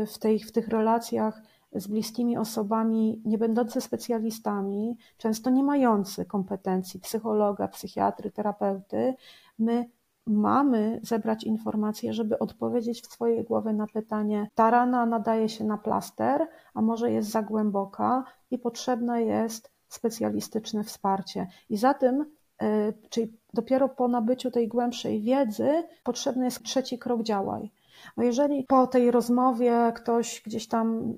[0.05, 1.41] w, tej, w tych relacjach
[1.73, 9.13] z bliskimi osobami, nie będący specjalistami, często nie mający kompetencji psychologa, psychiatry, terapeuty,
[9.59, 9.89] my
[10.27, 15.77] mamy zebrać informacje, żeby odpowiedzieć w swojej głowie na pytanie: ta rana nadaje się na
[15.77, 21.47] plaster, a może jest za głęboka i potrzebne jest specjalistyczne wsparcie.
[21.69, 22.25] I za tym
[22.61, 27.71] E, czyli dopiero po nabyciu tej głębszej wiedzy potrzebny jest trzeci krok działaj.
[28.17, 31.13] No jeżeli po tej rozmowie ktoś gdzieś tam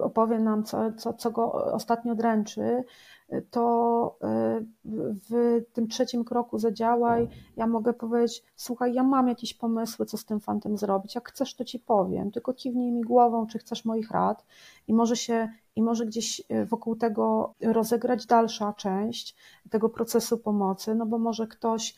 [0.00, 2.84] opowie nam, co, co, co go ostatnio dręczy,
[3.50, 4.60] to e,
[5.30, 7.28] w tym trzecim kroku zadziałaj.
[7.56, 11.14] Ja mogę powiedzieć, słuchaj, ja mam jakieś pomysły, co z tym fantem zrobić.
[11.14, 14.44] Jak chcesz, to ci powiem, tylko kiwnij mi głową, czy chcesz moich rad.
[14.88, 19.36] I może się, i może gdzieś e, wokół tego rozegrać dalsza część
[19.70, 21.94] tego procesu pomocy, no bo może ktoś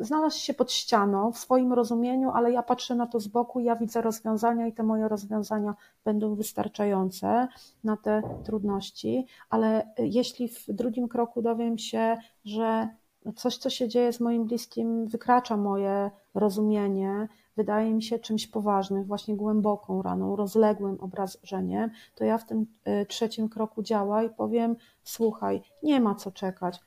[0.00, 3.76] znalazł się pod ścianą w swoim rozumieniu, ale ja patrzę na to z boku, ja
[3.76, 5.74] widzę rozwiązania i te moje rozwiązania
[6.04, 7.48] będą wystarczające
[7.84, 12.88] na te trudności, ale jeśli w drugim kroku dowiem się, że
[13.36, 19.04] coś, co się dzieje z moim bliskim, wykracza moje rozumienie, wydaje mi się czymś poważnym,
[19.04, 24.76] właśnie głęboką raną, rozległym obrażeniem, to ja w tym e, trzecim kroku działa i powiem:
[25.02, 26.80] Słuchaj, nie ma co czekać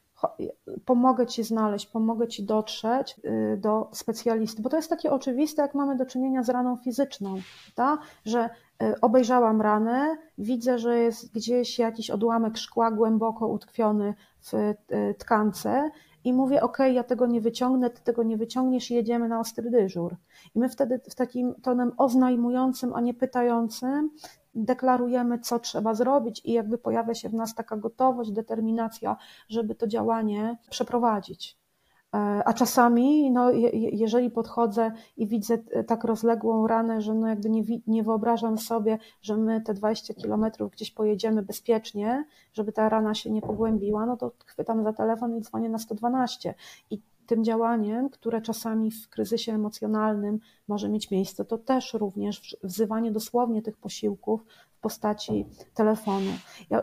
[0.86, 5.76] pomogę Ci znaleźć, pomogę Ci dotrzeć y, do specjalisty, bo to jest takie oczywiste, jak
[5.76, 7.36] mamy do czynienia z raną fizyczną,
[7.76, 7.98] ta?
[8.26, 8.50] że
[8.84, 14.76] y, obejrzałam ranę, widzę, że jest gdzieś jakiś odłamek szkła głęboko utkwiony w y,
[15.18, 15.92] tkance
[16.24, 19.72] i mówię, ok, ja tego nie wyciągnę, ty tego nie wyciągniesz i jedziemy na ostry
[19.72, 20.16] dyżur.
[20.56, 24.10] I my wtedy w takim tonem oznajmującym, a nie pytającym
[24.54, 29.18] deklarujemy, co trzeba zrobić i jakby pojawia się w nas taka gotowość, determinacja,
[29.50, 31.62] żeby to działanie przeprowadzić.
[32.16, 37.64] E, a czasami, no, jeżeli podchodzę i widzę tak rozległą ranę, że no jakby nie,
[37.88, 43.32] nie wyobrażam sobie, że my te 20 kilometrów gdzieś pojedziemy bezpiecznie, żeby ta rana się
[43.32, 46.56] nie pogłębiła, no to chwytam za telefon i dzwonię na 112.
[46.90, 53.12] I tym działaniem, które czasami w kryzysie emocjonalnym może mieć miejsce, to też również wzywanie
[53.12, 56.32] dosłownie tych posiłków w postaci telefonu.
[56.70, 56.82] Ja,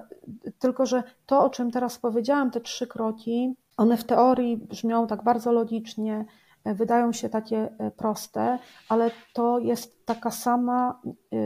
[0.59, 5.24] tylko, że to, o czym teraz powiedziałam, te trzy kroki, one w teorii brzmią tak
[5.24, 6.24] bardzo logicznie,
[6.64, 11.36] e, wydają się takie e, proste, ale to jest taka sama e,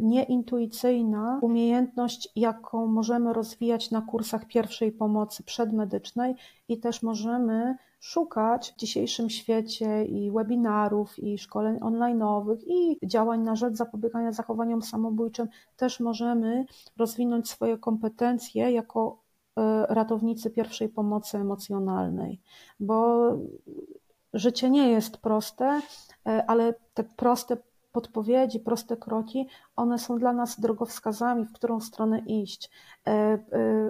[0.00, 6.34] nieintuicyjna umiejętność, jaką możemy rozwijać na kursach pierwszej pomocy przedmedycznej
[6.68, 13.56] i też możemy szukać w dzisiejszym świecie i webinarów, i szkoleń online'owych, i działań na
[13.56, 16.64] rzecz zapobiegania zachowaniom samobójczym, też możemy
[16.96, 19.18] rozwinąć swoje kompetencje jako
[19.56, 22.40] e, ratownicy pierwszej pomocy emocjonalnej,
[22.80, 23.28] bo
[24.32, 25.80] życie nie jest proste,
[26.26, 27.56] e, ale te proste
[27.96, 32.70] podpowiedzi, proste kroki, one są dla nas drogowskazami, w którą stronę iść.
[33.06, 33.38] E,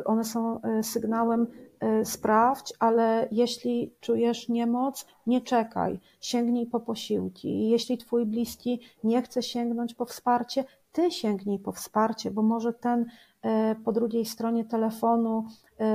[0.04, 1.46] one są sygnałem
[1.84, 7.68] Y, sprawdź, ale jeśli czujesz niemoc, nie czekaj, sięgnij po posiłki.
[7.68, 13.06] Jeśli twój bliski nie chce sięgnąć po wsparcie, ty sięgnij po wsparcie, bo może ten
[13.84, 15.44] po drugiej stronie telefonu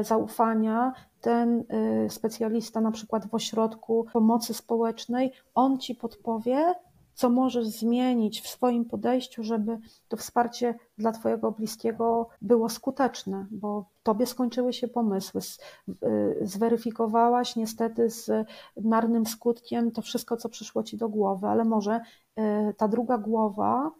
[0.01, 1.63] zaufania ten
[2.09, 6.73] specjalista, na przykład w ośrodku pomocy społecznej, on ci podpowie,
[7.13, 13.85] co możesz zmienić w swoim podejściu, żeby to wsparcie dla Twojego bliskiego było skuteczne, bo
[14.03, 15.41] Tobie skończyły się pomysły.
[15.89, 15.95] Y,
[16.41, 18.47] zweryfikowałaś niestety z
[18.81, 22.01] marnym skutkiem to wszystko, co przyszło Ci do głowy, ale może
[22.39, 23.91] y, ta druga głowa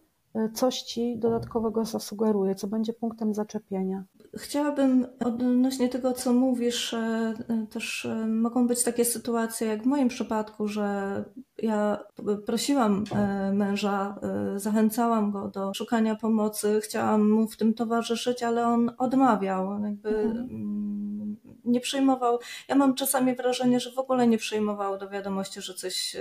[0.54, 4.04] coś Ci dodatkowego zasugeruje, co będzie punktem zaczepienia.
[4.38, 7.34] Chciałabym odnośnie tego, co mówisz, e,
[7.70, 11.24] też e, mogą być takie sytuacje, jak w moim przypadku, że
[11.58, 12.04] ja
[12.46, 14.20] prosiłam e, męża,
[14.56, 21.38] zachęcałam go do szukania pomocy, chciałam mu w tym towarzyszyć, ale on odmawiał, jakby mhm.
[21.66, 22.40] Nie przyjmował.
[22.68, 26.16] Ja mam czasami wrażenie, że w ogóle nie przyjmował do wiadomości, że coś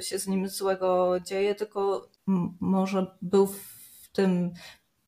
[0.00, 2.08] się z nim złego dzieje, tylko
[2.60, 4.50] może był w tym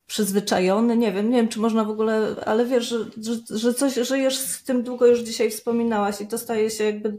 [0.07, 3.93] przyzwyczajony, nie wiem, nie wiem, czy można w ogóle, ale wiesz, że, że, że coś,
[3.93, 7.17] żyjesz z tym długo już dzisiaj wspominałaś i to staje się jakby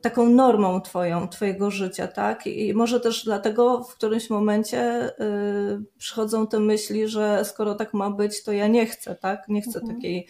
[0.00, 2.46] taką normą twoją, twojego życia, tak?
[2.46, 8.10] I może też dlatego w którymś momencie y, przychodzą te myśli, że skoro tak ma
[8.10, 9.48] być, to ja nie chcę, tak?
[9.48, 9.96] Nie chcę mhm.
[9.96, 10.26] takiej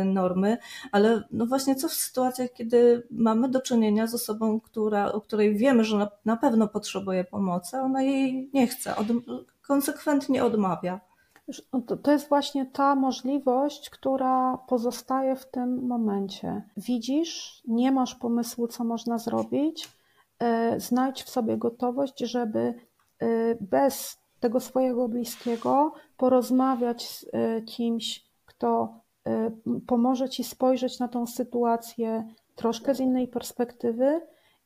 [0.00, 0.58] y, normy,
[0.92, 5.56] ale no właśnie co w sytuacjach, kiedy mamy do czynienia z osobą, która, o której
[5.56, 9.06] wiemy, że na, na pewno potrzebuje pomocy, a ona jej nie chce, od,
[9.62, 11.11] konsekwentnie odmawia.
[11.72, 16.62] No to jest właśnie ta możliwość, która pozostaje w tym momencie.
[16.76, 19.88] Widzisz, nie masz pomysłu, co można zrobić,
[20.38, 22.74] e, znajdź w sobie gotowość, żeby e,
[23.60, 29.02] bez tego swojego bliskiego porozmawiać z e, kimś, kto
[29.86, 34.20] pomoże ci spojrzeć na tą sytuację troszkę z innej perspektywy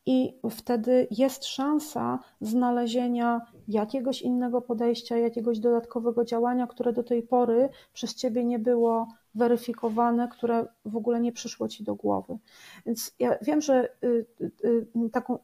[0.07, 7.69] i wtedy jest szansa znalezienia jakiegoś innego podejścia, jakiegoś dodatkowego działania, które do tej pory
[7.93, 12.39] przez ciebie nie było weryfikowane, które w ogóle nie przyszło ci do głowy.
[12.87, 15.39] Więc ja wiem, że y, y, y, taką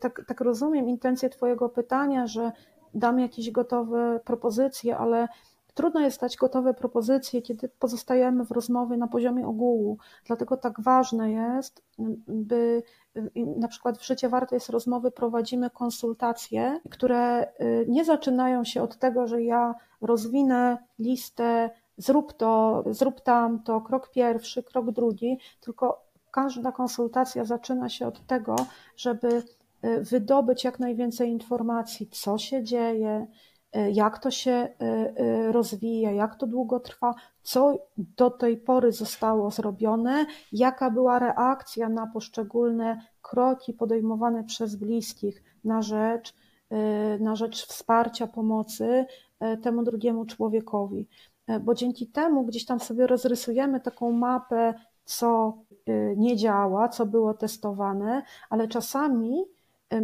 [0.00, 2.52] tak, tak rozumiem intencję Twojego pytania, że
[2.94, 5.28] dam jakieś gotowe propozycje, ale
[5.78, 9.98] Trudno jest dać gotowe propozycje, kiedy pozostajemy w rozmowie na poziomie ogółu.
[10.24, 11.82] Dlatego tak ważne jest,
[12.28, 12.82] by
[13.56, 18.98] na przykład w życie warte jest rozmowy prowadzimy konsultacje, które y, nie zaczynają się od
[18.98, 26.72] tego, że ja rozwinę listę, zrób to, zrób tamto, krok pierwszy, krok drugi, tylko każda
[26.72, 28.56] konsultacja zaczyna się od tego,
[28.96, 29.42] żeby
[29.84, 33.26] y, wydobyć jak najwięcej informacji, co się dzieje,
[33.72, 39.50] jak to się e, e, rozwija, jak to długo trwa, co do tej pory zostało
[39.50, 46.34] zrobione, jaka była reakcja na poszczególne kroki podejmowane przez bliskich na rzecz,
[47.20, 49.06] na rzecz wsparcia, pomocy
[49.62, 51.08] temu drugiemu człowiekowi.
[51.60, 54.74] Bo dzięki temu gdzieś tam sobie rozrysujemy taką mapę,
[55.04, 55.58] co
[56.16, 59.44] nie działa, co było testowane, ale czasami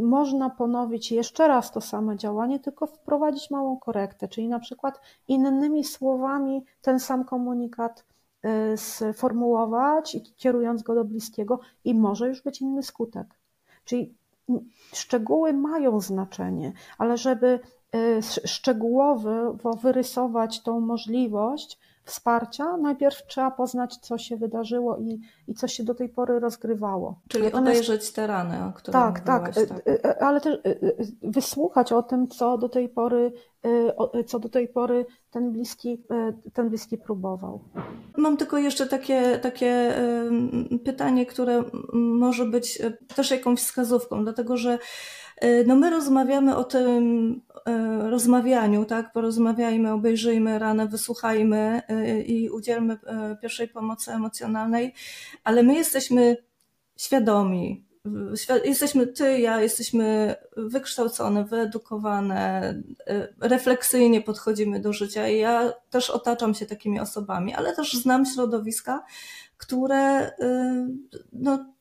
[0.03, 5.85] można ponowić jeszcze raz to samo działanie, tylko wprowadzić małą korektę, czyli na przykład innymi
[5.85, 8.05] słowami ten sam komunikat
[8.45, 13.27] y, sformułować, kierując go do bliskiego i może już być inny skutek.
[13.85, 14.15] Czyli
[14.93, 17.61] szczegóły mają znaczenie, ale żeby
[17.95, 25.69] y, szczegółowo wyrysować tą możliwość, wsparcia, najpierw trzeba poznać, co się wydarzyło i, i co
[25.69, 27.21] się do tej pory rozgrywało.
[27.29, 30.59] Czyli Natomiast, obejrzeć te rany, o których tak, tak, tak, e, e, ale też
[31.23, 33.33] wysłuchać o tym, co do tej pory,
[34.27, 36.03] co do tej pory ten bliski,
[36.53, 37.61] ten bliski próbował.
[38.17, 39.95] Mam tylko jeszcze takie, takie
[40.85, 42.83] pytanie, które może być
[43.17, 44.79] też jakąś wskazówką, dlatego że
[45.67, 49.13] no my rozmawiamy o tym E, rozmawianiu, tak?
[49.13, 54.95] Porozmawiajmy, obejrzyjmy ranę, wysłuchajmy e, i udzielmy e, pierwszej pomocy emocjonalnej,
[55.45, 56.37] ale my jesteśmy
[56.97, 57.85] świadomi,
[58.65, 62.75] jesteśmy ty, ja, jesteśmy wykształcone, wyedukowane,
[63.41, 69.05] refleksyjnie podchodzimy do życia i ja też otaczam się takimi osobami, ale też znam środowiska,
[69.57, 70.31] które
[71.33, 71.74] no,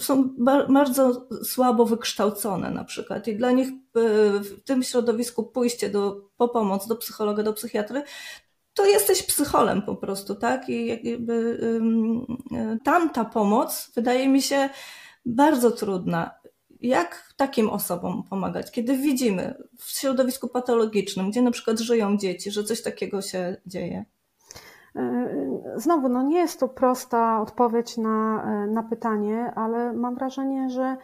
[0.00, 0.34] są
[0.68, 3.72] bardzo słabo wykształcone na przykład i dla nich e,
[4.40, 8.02] w tym środowisku pójście do, po pomoc do psychologa, do psychiatry,
[8.74, 10.68] to jesteś psycholem po prostu, tak?
[10.68, 11.60] I jakby
[12.52, 14.68] e, tamta pomoc wydaje mi się
[15.26, 16.40] bardzo trudna.
[16.80, 22.64] Jak takim osobom pomagać, kiedy widzimy w środowisku patologicznym, gdzie na przykład żyją dzieci, że
[22.64, 24.04] coś takiego się dzieje?
[24.96, 25.28] E,
[25.76, 30.96] znowu, no nie jest to prosta odpowiedź na, e, na pytanie, ale mam wrażenie, że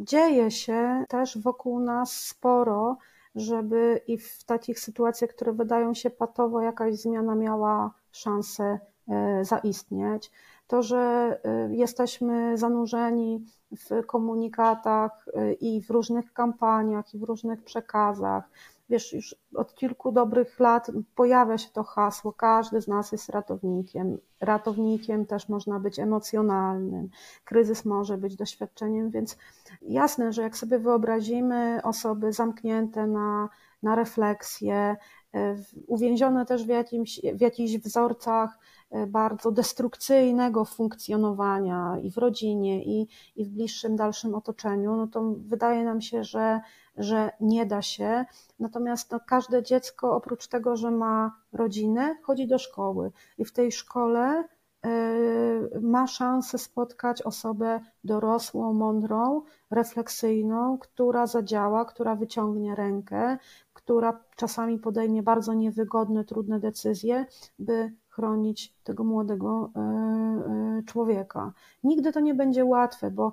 [0.00, 2.96] dzieje się też wokół nas sporo,
[3.34, 10.30] żeby i w takich sytuacjach, które wydają się patowo, jakaś zmiana miała szansę e, zaistnieć.
[10.66, 11.40] to, że
[11.70, 15.26] jesteśmy zanurzeni w komunikatach
[15.60, 18.50] i w różnych kampaniach, i w różnych przekazach,
[18.94, 24.18] wiesz, już od kilku dobrych lat pojawia się to hasło, każdy z nas jest ratownikiem.
[24.40, 27.08] Ratownikiem też można być emocjonalnym,
[27.44, 29.36] kryzys może być doświadczeniem, więc
[29.82, 33.48] jasne, że jak sobie wyobrazimy osoby zamknięte na,
[33.82, 34.96] na refleksję,
[35.34, 35.56] e,
[35.86, 38.58] uwięzione też w, jakimś, w jakichś wzorcach
[38.90, 45.34] e, bardzo destrukcyjnego funkcjonowania i w rodzinie, i, i w bliższym, dalszym otoczeniu, no to
[45.38, 46.60] wydaje nam się, że
[46.96, 48.24] że nie da się.
[48.60, 53.72] Natomiast no, każde dziecko, oprócz tego, że ma rodzinę, chodzi do szkoły i w tej
[53.72, 54.44] szkole
[54.86, 63.38] y, ma szansę spotkać osobę dorosłą, mądrą, refleksyjną, która zadziała, która wyciągnie rękę,
[63.72, 67.26] która czasami podejmie bardzo niewygodne, trudne decyzje,
[67.58, 71.52] by chronić tego młodego y, y, człowieka.
[71.84, 73.32] Nigdy to nie będzie łatwe, bo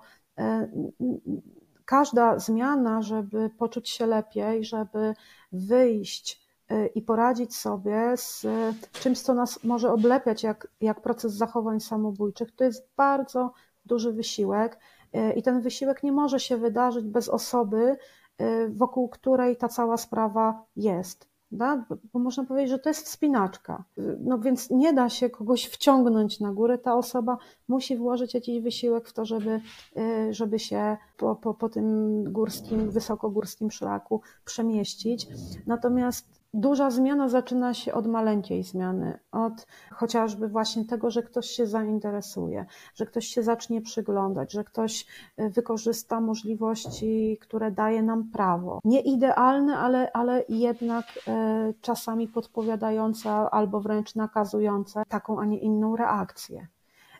[1.92, 5.14] każda zmiana, żeby poczuć się lepiej, żeby
[5.52, 6.42] wyjść
[6.72, 8.48] y, i poradzić sobie z
[8.92, 13.54] czymś, co nas może oblepiać, jak, jak proces zachowań samobójczych, to jest bardzo
[13.86, 14.80] duży wysiłek.
[15.16, 17.98] Y, I ten wysiłek nie może się wydarzyć bez osoby,
[18.42, 21.31] y, wokół której ta cała sprawa jest.
[21.52, 21.86] Da?
[22.14, 23.84] Bo można powiedzieć, że to jest wspinaczka.
[24.20, 26.78] No więc nie da się kogoś wciągnąć na górę.
[26.78, 27.38] Ta osoba
[27.68, 29.62] musi włożyć jakiś wysiłek w to, żeby,
[29.98, 35.28] y, żeby się po, po, po tym górskim, wysokogórskim szlaku przemieścić.
[35.68, 41.68] Natomiast Duża zmiana zaczyna się od maleńkiej zmiany, od chociażby właśnie tego, że ktoś się
[41.68, 42.66] zainteresuje,
[42.96, 45.06] że ktoś się zacznie przyglądać, że ktoś
[45.38, 48.80] e, wykorzysta możliwości, które daje nam prawo.
[48.84, 55.96] Nie idealne, ale, ale jednak e, czasami podpowiadające albo wręcz nakazujące taką, a nie inną
[55.96, 56.68] reakcję.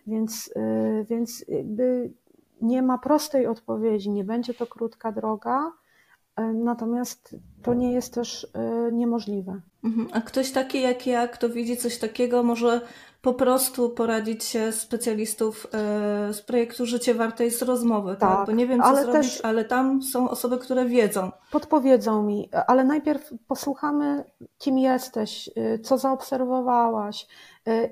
[0.08, 2.14] Więc, e, więc jakby
[2.62, 5.72] nie ma prostej odpowiedzi, nie będzie to krótka droga,
[6.54, 9.62] natomiast to nie jest też e, niemożliwe.
[9.84, 10.08] Mhm.
[10.12, 12.82] A ktoś taki jak ja, kto widzi coś takiego, może
[13.22, 18.38] po prostu poradzić się specjalistów e, z projektu Życie Warte jest rozmowy, tak?
[18.38, 18.46] tak?
[18.46, 21.32] Bo nie wiem, co ale zrobić, też ale tam są osoby, które wiedzą.
[21.52, 24.24] Podpowiedzą mi, ale najpierw posłuchamy,
[24.58, 25.50] kim jesteś,
[25.84, 27.28] co zaobserwowałaś,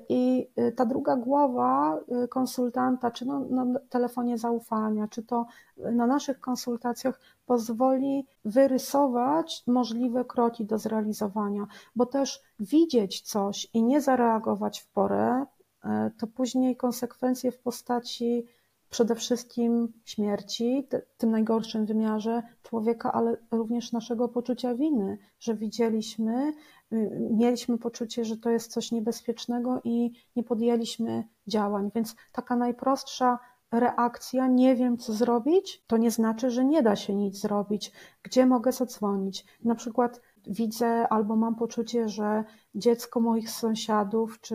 [0.08, 7.20] i ta druga głowa konsultanta, czy no, na telefonie zaufania, czy to na naszych konsultacjach
[7.46, 11.66] pozwoli wyrysować możliwe kroki do zrealizowania,
[11.96, 15.46] bo też widzieć coś i nie zareagować w porę,
[15.84, 18.46] e, to później konsekwencje w postaci
[18.90, 26.52] przede wszystkim śmierci, tym najgorszym wymiarze człowieka, ale również naszego poczucia winy, że widzieliśmy,
[26.92, 31.90] y, mieliśmy poczucie, że to jest coś niebezpiecznego i nie podjęliśmy działań.
[31.94, 33.38] Więc taka najprostsza
[33.72, 37.92] reakcja, nie wiem co zrobić, to nie znaczy, że nie da się nic zrobić.
[38.22, 39.46] Gdzie mogę zadzwonić?
[39.64, 42.44] Na przykład widzę albo mam poczucie, że
[42.74, 44.54] dziecko moich sąsiadów czy,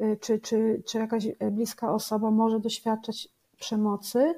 [0.00, 4.34] y, czy, czy, czy jakaś bliska osoba może doświadczać przemocy,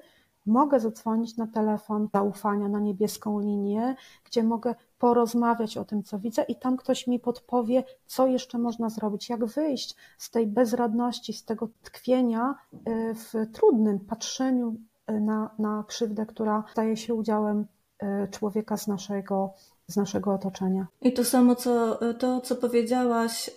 [0.49, 6.43] mogę zadzwonić na telefon zaufania, na niebieską linię, gdzie mogę porozmawiać o tym, co widzę,
[6.43, 11.45] i tam ktoś mi podpowie, co jeszcze można zrobić, jak wyjść z tej bezradności, z
[11.45, 14.77] tego tkwienia y, w trudnym patrzeniu
[15.11, 17.67] y, na, na krzywdę, która staje się udziałem
[18.03, 19.55] y, człowieka z naszego
[19.89, 20.87] z naszego otoczenia.
[21.03, 23.51] I to samo, co, to, co powiedziałaś,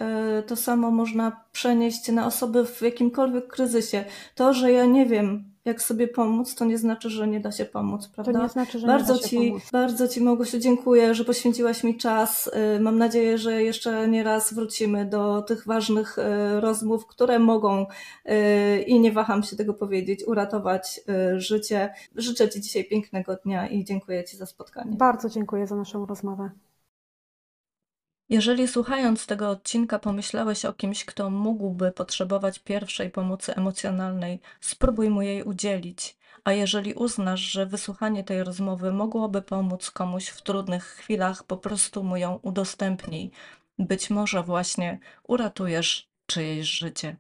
[0.47, 4.05] to samo można przenieść na osoby w jakimkolwiek kryzysie.
[4.35, 7.65] To, że ja nie wiem, jak sobie pomóc, to nie znaczy, że nie da się
[7.65, 8.33] pomóc, prawda?
[8.33, 9.69] To nie znaczy, że bardzo nie da się ci, pomóc.
[9.71, 12.51] Bardzo Ci, Małgosiu, dziękuję, że poświęciłaś mi czas.
[12.75, 16.21] Y, mam nadzieję, że jeszcze nie raz wrócimy do tych ważnych y,
[16.61, 17.85] rozmów, które mogą,
[18.25, 21.01] y, i nie waham się tego powiedzieć, uratować
[21.35, 21.93] życie.
[22.15, 24.91] Życzę Ci dzisiaj pięknego dnia i dziękuję Ci za spotkanie.
[24.95, 26.51] Bardzo dziękuję za naszą rozmowę.
[28.31, 35.21] Jeżeli słuchając tego odcinka pomyślałeś o kimś, kto mógłby potrzebować pierwszej pomocy emocjonalnej, spróbuj mu
[35.21, 36.17] jej udzielić.
[36.43, 42.03] A jeżeli uznasz, że wysłuchanie tej rozmowy mogłoby pomóc komuś w trudnych chwilach, po prostu
[42.03, 43.31] mu ją udostępnij.
[43.79, 47.15] Być może właśnie uratujesz czyjeś życie.